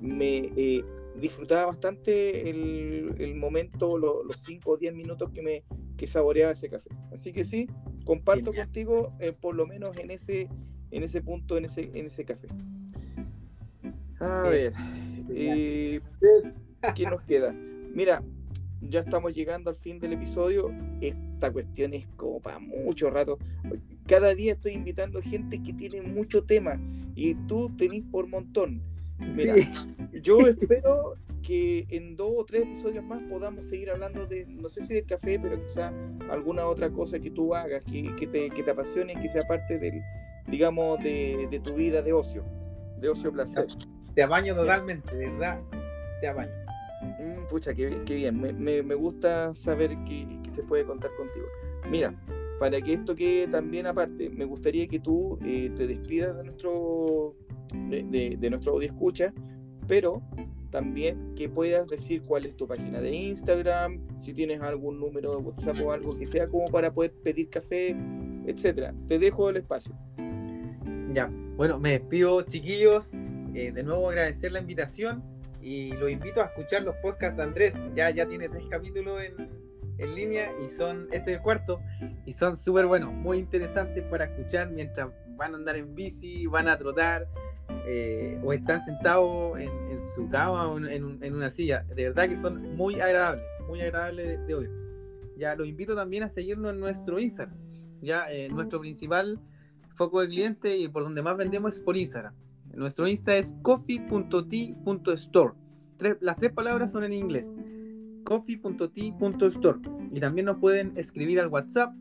me 0.00 0.52
eh, 0.56 0.84
disfrutaba 1.16 1.66
bastante 1.66 2.48
el, 2.48 3.14
el 3.18 3.34
momento, 3.34 3.98
los 3.98 4.36
5 4.44 4.70
o 4.70 4.76
10 4.76 4.94
minutos 4.94 5.30
que 5.30 5.42
me 5.42 5.64
que 6.00 6.06
saboreaba 6.06 6.52
ese 6.52 6.70
café. 6.70 6.88
Así 7.12 7.30
que 7.30 7.44
sí, 7.44 7.68
comparto 8.06 8.54
contigo 8.54 9.12
eh, 9.18 9.34
por 9.38 9.54
lo 9.54 9.66
menos 9.66 9.98
en 9.98 10.10
ese, 10.10 10.48
en 10.90 11.02
ese 11.02 11.20
punto, 11.20 11.58
en 11.58 11.66
ese, 11.66 11.90
en 11.92 12.06
ese 12.06 12.24
café. 12.24 12.48
A 14.18 14.48
ver, 14.48 14.72
eh, 15.28 16.00
¿qué 16.94 17.04
nos 17.04 17.20
queda? 17.24 17.52
Mira, 17.52 18.22
ya 18.80 19.00
estamos 19.00 19.34
llegando 19.34 19.68
al 19.68 19.76
fin 19.76 19.98
del 19.98 20.14
episodio. 20.14 20.70
Esta 21.40 21.54
cuestión 21.54 21.94
es 21.94 22.06
como 22.16 22.38
para 22.38 22.58
mucho 22.58 23.08
rato. 23.08 23.38
Cada 24.06 24.34
día 24.34 24.52
estoy 24.52 24.72
invitando 24.72 25.22
gente 25.22 25.62
que 25.62 25.72
tiene 25.72 26.02
mucho 26.02 26.44
tema 26.44 26.78
y 27.14 27.34
tú 27.46 27.74
tenés 27.78 28.02
por 28.12 28.26
montón. 28.26 28.82
Mira, 29.18 29.54
yo 30.22 30.38
espero 30.40 31.14
que 31.42 31.86
en 31.88 32.14
dos 32.16 32.30
o 32.36 32.44
tres 32.44 32.64
episodios 32.64 33.02
más 33.02 33.22
podamos 33.22 33.64
seguir 33.64 33.88
hablando 33.88 34.26
de, 34.26 34.44
no 34.44 34.68
sé 34.68 34.84
si 34.84 34.92
del 34.92 35.06
café, 35.06 35.40
pero 35.40 35.58
quizá 35.62 35.94
alguna 36.28 36.66
otra 36.66 36.90
cosa 36.90 37.18
que 37.18 37.30
tú 37.30 37.54
hagas, 37.54 37.82
que, 37.84 38.26
te, 38.26 38.50
que 38.50 38.62
te 38.62 38.70
apasione, 38.70 39.14
que 39.14 39.26
sea 39.26 39.48
parte 39.48 39.78
del, 39.78 40.02
digamos, 40.46 41.02
de, 41.02 41.48
de 41.50 41.58
tu 41.60 41.72
vida 41.72 42.02
de 42.02 42.12
ocio. 42.12 42.44
de 43.00 43.08
Ocio 43.08 43.32
Placer. 43.32 43.66
Te 44.14 44.22
apaño 44.22 44.54
totalmente, 44.54 45.16
de 45.16 45.30
verdad, 45.30 45.58
te 46.20 46.28
apaño. 46.28 46.52
Mm, 47.00 47.46
pucha, 47.48 47.74
qué, 47.74 47.88
bien, 48.06 48.40
me, 48.40 48.94
gusta 48.94 49.54
saber 49.54 49.96
que, 50.04 50.26
se 50.48 50.62
puede 50.62 50.84
contar 50.84 51.10
contigo. 51.16 51.46
Mira, 51.90 52.14
para 52.58 52.80
que 52.80 52.94
esto 52.94 53.14
quede 53.14 53.46
también 53.46 53.86
aparte, 53.86 54.28
me 54.28 54.44
gustaría 54.44 54.86
que 54.86 54.98
tú 54.98 55.38
eh, 55.44 55.70
te 55.74 55.86
despidas 55.86 56.36
de 56.36 56.44
nuestro, 56.44 57.34
de, 57.88 58.36
de 58.38 58.50
nuestro 58.50 58.72
audio 58.72 58.88
escucha, 58.88 59.32
pero 59.86 60.22
también 60.70 61.34
que 61.34 61.48
puedas 61.48 61.86
decir 61.88 62.22
cuál 62.22 62.46
es 62.46 62.56
tu 62.56 62.66
página 62.66 63.00
de 63.00 63.14
Instagram, 63.14 64.00
si 64.18 64.32
tienes 64.32 64.60
algún 64.60 65.00
número 65.00 65.32
de 65.32 65.36
WhatsApp 65.38 65.76
o 65.84 65.92
algo 65.92 66.16
que 66.16 66.26
sea 66.26 66.48
como 66.48 66.66
para 66.66 66.92
poder 66.92 67.12
pedir 67.12 67.50
café, 67.50 67.96
etcétera. 68.46 68.94
Te 69.08 69.18
dejo 69.18 69.50
el 69.50 69.56
espacio. 69.58 69.94
Ya, 71.12 71.30
bueno, 71.56 71.78
me 71.78 71.92
despido 71.92 72.42
chiquillos, 72.42 73.10
eh, 73.54 73.72
de 73.72 73.82
nuevo 73.82 74.10
agradecer 74.10 74.52
la 74.52 74.60
invitación 74.60 75.22
y 75.62 75.92
los 75.92 76.10
invito 76.10 76.40
a 76.40 76.46
escuchar 76.46 76.82
los 76.82 76.96
podcasts 76.96 77.36
de 77.36 77.42
Andrés, 77.42 77.74
ya, 77.94 78.10
ya 78.10 78.26
tiene 78.26 78.48
tres 78.48 78.66
capítulos 78.70 79.22
en, 79.22 79.50
en 79.98 80.14
línea 80.14 80.50
y 80.64 80.68
son, 80.76 81.08
este 81.12 81.32
es 81.32 81.36
el 81.38 81.42
cuarto, 81.42 81.80
y 82.24 82.32
son 82.32 82.56
súper 82.56 82.86
buenos, 82.86 83.12
muy 83.12 83.38
interesantes 83.38 84.04
para 84.04 84.24
escuchar 84.26 84.70
mientras 84.70 85.10
van 85.36 85.54
a 85.54 85.56
andar 85.58 85.76
en 85.76 85.94
bici, 85.94 86.46
van 86.46 86.68
a 86.68 86.78
trotar, 86.78 87.26
eh, 87.86 88.38
o 88.42 88.52
están 88.52 88.84
sentados 88.84 89.58
en, 89.58 89.70
su 90.14 90.28
cama 90.28 90.68
o 90.68 90.78
en, 90.78 91.34
una 91.34 91.50
silla. 91.50 91.84
De 91.94 92.04
verdad 92.04 92.28
que 92.28 92.36
son 92.36 92.74
muy 92.76 93.00
agradables, 93.00 93.44
muy 93.66 93.80
agradables 93.80 94.46
de, 94.46 94.54
oír. 94.54 94.70
Ya 95.36 95.54
los 95.54 95.66
invito 95.66 95.94
también 95.94 96.22
a 96.22 96.28
seguirnos 96.28 96.72
en 96.72 96.80
nuestro 96.80 97.18
Instagram. 97.18 97.56
Ya 98.00 98.30
eh, 98.30 98.48
nuestro 98.48 98.80
principal 98.80 99.38
foco 99.96 100.20
de 100.20 100.28
cliente 100.28 100.76
y 100.76 100.88
por 100.88 101.02
donde 101.02 101.22
más 101.22 101.36
vendemos 101.36 101.74
es 101.74 101.80
por 101.80 101.96
Instagram. 101.96 102.34
Nuestro 102.74 103.08
Insta 103.08 103.36
es 103.36 103.54
coffee.t.store. 103.62 105.54
las 106.20 106.36
tres 106.36 106.52
palabras 106.52 106.92
son 106.92 107.04
en 107.04 107.12
inglés. 107.12 107.50
coffee.t.store. 108.24 109.80
Y 110.12 110.20
también 110.20 110.46
nos 110.46 110.58
pueden 110.58 110.92
escribir 110.96 111.40
al 111.40 111.48
WhatsApp. 111.48 111.94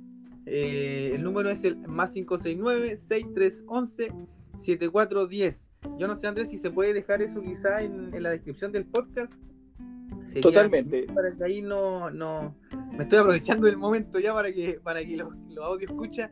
Eh, 0.46 1.12
el 1.14 1.24
número 1.24 1.50
es 1.50 1.64
el 1.64 1.78
más 1.88 2.12
569 2.12 2.98
6311 2.98 4.14
7410. 4.58 5.70
Yo 5.98 6.08
no 6.08 6.16
sé, 6.16 6.28
Andrés, 6.28 6.50
si 6.50 6.58
se 6.58 6.72
puede 6.72 6.94
dejar 6.94 7.22
eso 7.22 7.42
quizá 7.42 7.82
en, 7.82 8.12
la 8.22 8.32
descripción 8.32 8.72
del 8.72 8.86
podcast. 8.86 9.34
Totalmente. 10.42 11.04
Para 11.14 11.36
que 11.36 11.44
ahí 11.44 11.62
no, 11.62 12.10
no. 12.10 12.56
Me 12.92 13.04
estoy 13.04 13.20
aprovechando 13.20 13.66
del 13.66 13.78
momento 13.78 14.20
ya 14.20 14.34
para 14.34 14.52
que, 14.52 14.80
para 14.82 15.04
que 15.04 15.18
los, 15.18 15.34
los 15.50 15.66
audios 15.66 15.92
escucha 15.92 16.30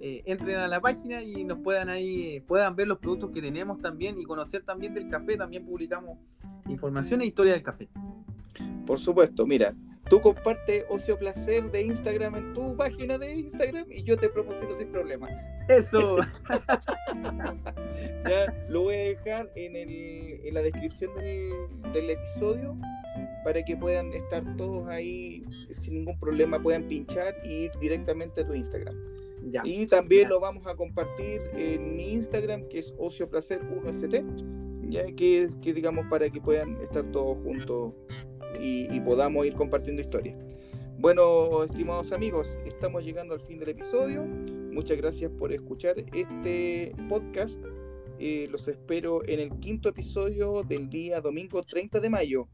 eh, 0.00 0.22
entren 0.26 0.56
a 0.56 0.68
la 0.68 0.80
página 0.80 1.22
y 1.22 1.44
nos 1.44 1.58
puedan 1.58 1.88
ahí, 1.88 2.40
puedan 2.46 2.76
ver 2.76 2.88
los 2.88 2.98
productos 2.98 3.30
que 3.30 3.40
tenemos 3.40 3.80
también 3.80 4.18
y 4.20 4.24
conocer 4.24 4.62
también 4.62 4.94
del 4.94 5.08
café. 5.08 5.36
También 5.36 5.64
publicamos 5.64 6.18
información 6.68 7.22
e 7.22 7.26
historia 7.26 7.52
del 7.52 7.62
café. 7.62 7.88
Por 8.86 8.98
supuesto, 8.98 9.46
mira, 9.46 9.74
tú 10.10 10.20
compartes 10.20 10.84
Ocio 10.88 11.16
Placer 11.16 11.70
de 11.70 11.82
Instagram 11.82 12.34
en 12.34 12.52
tu 12.52 12.76
página 12.76 13.16
de 13.16 13.32
Instagram 13.32 13.86
y 13.90 14.02
yo 14.02 14.18
te 14.18 14.28
proporciono 14.28 14.76
sin 14.76 14.88
problema. 14.88 15.28
Eso. 15.68 16.18
ya 18.28 18.52
lo 18.68 18.82
voy 18.82 18.96
a 18.96 18.98
dejar 18.98 19.50
en, 19.54 19.76
el, 19.76 20.40
en 20.44 20.54
la 20.54 20.62
descripción 20.62 21.14
del, 21.14 21.52
del, 21.92 22.10
episodio 22.10 22.76
para 23.44 23.64
que 23.64 23.76
puedan 23.76 24.12
estar 24.12 24.42
todos 24.56 24.88
ahí 24.88 25.44
sin 25.70 25.94
ningún 25.94 26.18
problema, 26.18 26.60
puedan 26.60 26.88
pinchar 26.88 27.36
y 27.44 27.64
ir 27.64 27.70
directamente 27.80 28.40
a 28.40 28.46
tu 28.46 28.54
Instagram. 28.54 28.96
Ya. 29.44 29.62
Y 29.64 29.86
también 29.86 30.28
lo 30.28 30.40
vamos 30.40 30.66
a 30.66 30.74
compartir 30.74 31.40
en 31.54 31.96
mi 31.96 32.12
Instagram, 32.12 32.68
que 32.68 32.80
es 32.80 32.94
Ocio 32.98 33.30
Placer 33.30 33.60
1ST, 33.62 34.90
ya 34.90 35.06
que, 35.14 35.48
que 35.62 35.72
digamos 35.72 36.06
para 36.10 36.28
que 36.28 36.40
puedan 36.40 36.76
estar 36.82 37.04
todos 37.12 37.38
juntos 37.44 37.94
y, 38.58 39.00
podamos 39.00 39.46
ir 39.46 39.54
compartiendo 39.54 40.02
historias. 40.02 40.36
Bueno, 40.98 41.64
estimados 41.64 42.12
amigos, 42.12 42.60
estamos 42.66 43.04
llegando 43.04 43.34
al 43.34 43.40
fin 43.40 43.58
del 43.58 43.70
episodio. 43.70 44.24
Muchas 44.24 44.96
gracias 44.98 45.30
por 45.30 45.52
escuchar 45.52 45.96
este 46.12 46.94
podcast. 47.08 47.62
Eh, 48.18 48.48
los 48.50 48.68
espero 48.68 49.26
en 49.26 49.40
el 49.40 49.50
quinto 49.60 49.88
episodio 49.88 50.62
del 50.62 50.90
día 50.90 51.20
domingo 51.20 51.62
30 51.62 52.00
de 52.00 52.10
mayo. 52.10 52.48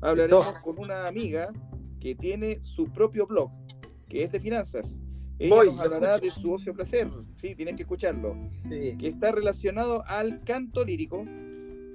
Hablaremos 0.00 0.52
con 0.60 0.78
una 0.78 1.08
amiga 1.08 1.52
que 2.00 2.14
tiene 2.14 2.62
su 2.62 2.84
propio 2.92 3.26
blog, 3.26 3.50
que 4.08 4.22
es 4.22 4.30
de 4.30 4.38
finanzas. 4.38 5.00
Ella 5.40 5.64
nos 5.64 5.80
hablará 5.80 6.18
de 6.18 6.30
su 6.30 6.52
ocio 6.52 6.74
placer, 6.74 7.08
sí, 7.36 7.54
tienes 7.54 7.76
que 7.76 7.82
escucharlo, 7.82 8.36
que 8.68 9.08
está 9.08 9.30
relacionado 9.30 10.04
al 10.06 10.42
canto 10.42 10.84
lírico 10.84 11.24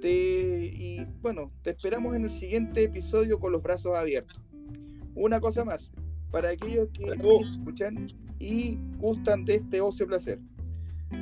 y 0.06 1.03
bueno, 1.24 1.54
te 1.62 1.70
esperamos 1.70 2.18
en 2.18 2.26
el 2.26 2.30
siguiente 2.30 2.84
episodio 2.84 3.40
con 3.40 3.54
los 3.54 3.64
brazos 3.64 3.96
abiertos. 3.96 4.42
Una 5.16 5.40
cosa 5.40 5.64
más, 5.64 5.90
para 6.32 6.50
aquellos 6.50 6.90
que 6.90 7.06
escuchan 7.40 8.10
y 8.40 8.78
gustan 8.98 9.46
de 9.46 9.56
este 9.56 9.80
ocio 9.80 10.06
placer, 10.06 10.38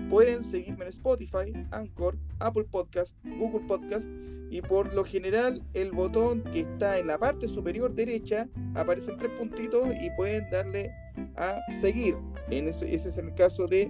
pueden 0.10 0.42
seguirme 0.42 0.86
en 0.86 0.90
Spotify, 0.90 1.54
Anchor, 1.70 2.18
Apple 2.40 2.64
Podcast, 2.64 3.16
Google 3.38 3.68
Podcast 3.68 4.10
y 4.50 4.64
por 4.64 4.92
lo 4.92 5.04
general 5.04 5.64
el 5.76 5.92
botón 5.92 6.42
que 6.46 6.62
está 6.62 6.98
en 6.98 7.06
la 7.06 7.20
parte 7.20 7.48
superior 7.48 7.94
derecha 7.94 8.48
aparecen 8.74 9.18
tres 9.18 9.32
puntitos 9.38 9.88
y 10.02 10.10
pueden 10.18 10.50
darle 10.50 10.92
a 11.36 11.60
seguir. 11.80 12.16
En 12.50 12.68
ese 12.70 12.92
es 12.92 13.18
el 13.20 13.36
caso 13.36 13.68
de 13.68 13.88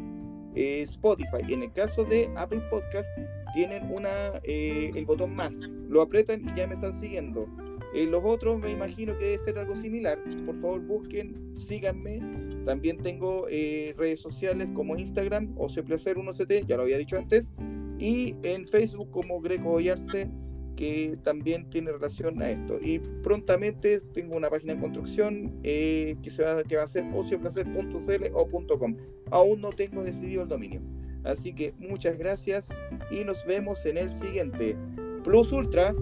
eh, 0.55 0.81
Spotify. 0.81 1.53
En 1.53 1.63
el 1.63 1.71
caso 1.71 2.03
de 2.03 2.29
Apple 2.35 2.61
Podcast, 2.69 3.09
tienen 3.53 3.91
una, 3.91 4.09
eh, 4.43 4.91
el 4.95 5.05
botón 5.05 5.35
más. 5.35 5.55
Lo 5.89 6.01
apretan 6.01 6.43
y 6.47 6.55
ya 6.55 6.67
me 6.67 6.75
están 6.75 6.93
siguiendo. 6.93 7.47
Eh, 7.93 8.05
los 8.05 8.23
otros 8.23 8.59
me 8.59 8.71
imagino 8.71 9.17
que 9.17 9.25
debe 9.25 9.37
ser 9.37 9.59
algo 9.59 9.75
similar. 9.75 10.19
Por 10.45 10.55
favor, 10.55 10.81
busquen, 10.81 11.53
síganme. 11.57 12.19
También 12.65 12.97
tengo 12.97 13.47
redes 13.47 14.19
sociales 14.19 14.69
como 14.73 14.95
Instagram, 14.95 15.53
o 15.57 15.67
Placer 15.67 16.17
1CT, 16.17 16.67
ya 16.67 16.77
lo 16.77 16.83
había 16.83 16.97
dicho 16.97 17.17
antes. 17.17 17.53
Y 17.99 18.35
en 18.43 18.65
Facebook 18.65 19.09
como 19.11 19.41
Greco 19.41 19.71
Ollarse 19.71 20.29
que 20.81 21.15
también 21.23 21.69
tiene 21.69 21.91
relación 21.91 22.41
a 22.41 22.49
esto. 22.49 22.79
Y 22.81 22.97
prontamente 23.21 23.99
tengo 24.13 24.35
una 24.35 24.49
página 24.49 24.73
en 24.73 24.79
construcción 24.79 25.59
eh, 25.61 26.15
que, 26.23 26.31
se 26.31 26.43
va, 26.43 26.63
que 26.63 26.75
va 26.75 26.83
a 26.83 26.87
ser 26.87 27.05
ocioplacer.cl 27.13 28.25
o 28.33 28.77
.com. 28.79 28.97
Aún 29.29 29.61
no 29.61 29.69
tengo 29.69 30.03
decidido 30.03 30.41
el 30.41 30.49
dominio. 30.49 30.81
Así 31.23 31.53
que 31.53 31.73
muchas 31.77 32.17
gracias 32.17 32.69
y 33.09 33.23
nos 33.23 33.45
vemos 33.45 33.85
en 33.85 33.97
el 33.97 34.11
siguiente. 34.11 34.75
Plus 35.23 35.51
Ultra. 35.51 35.93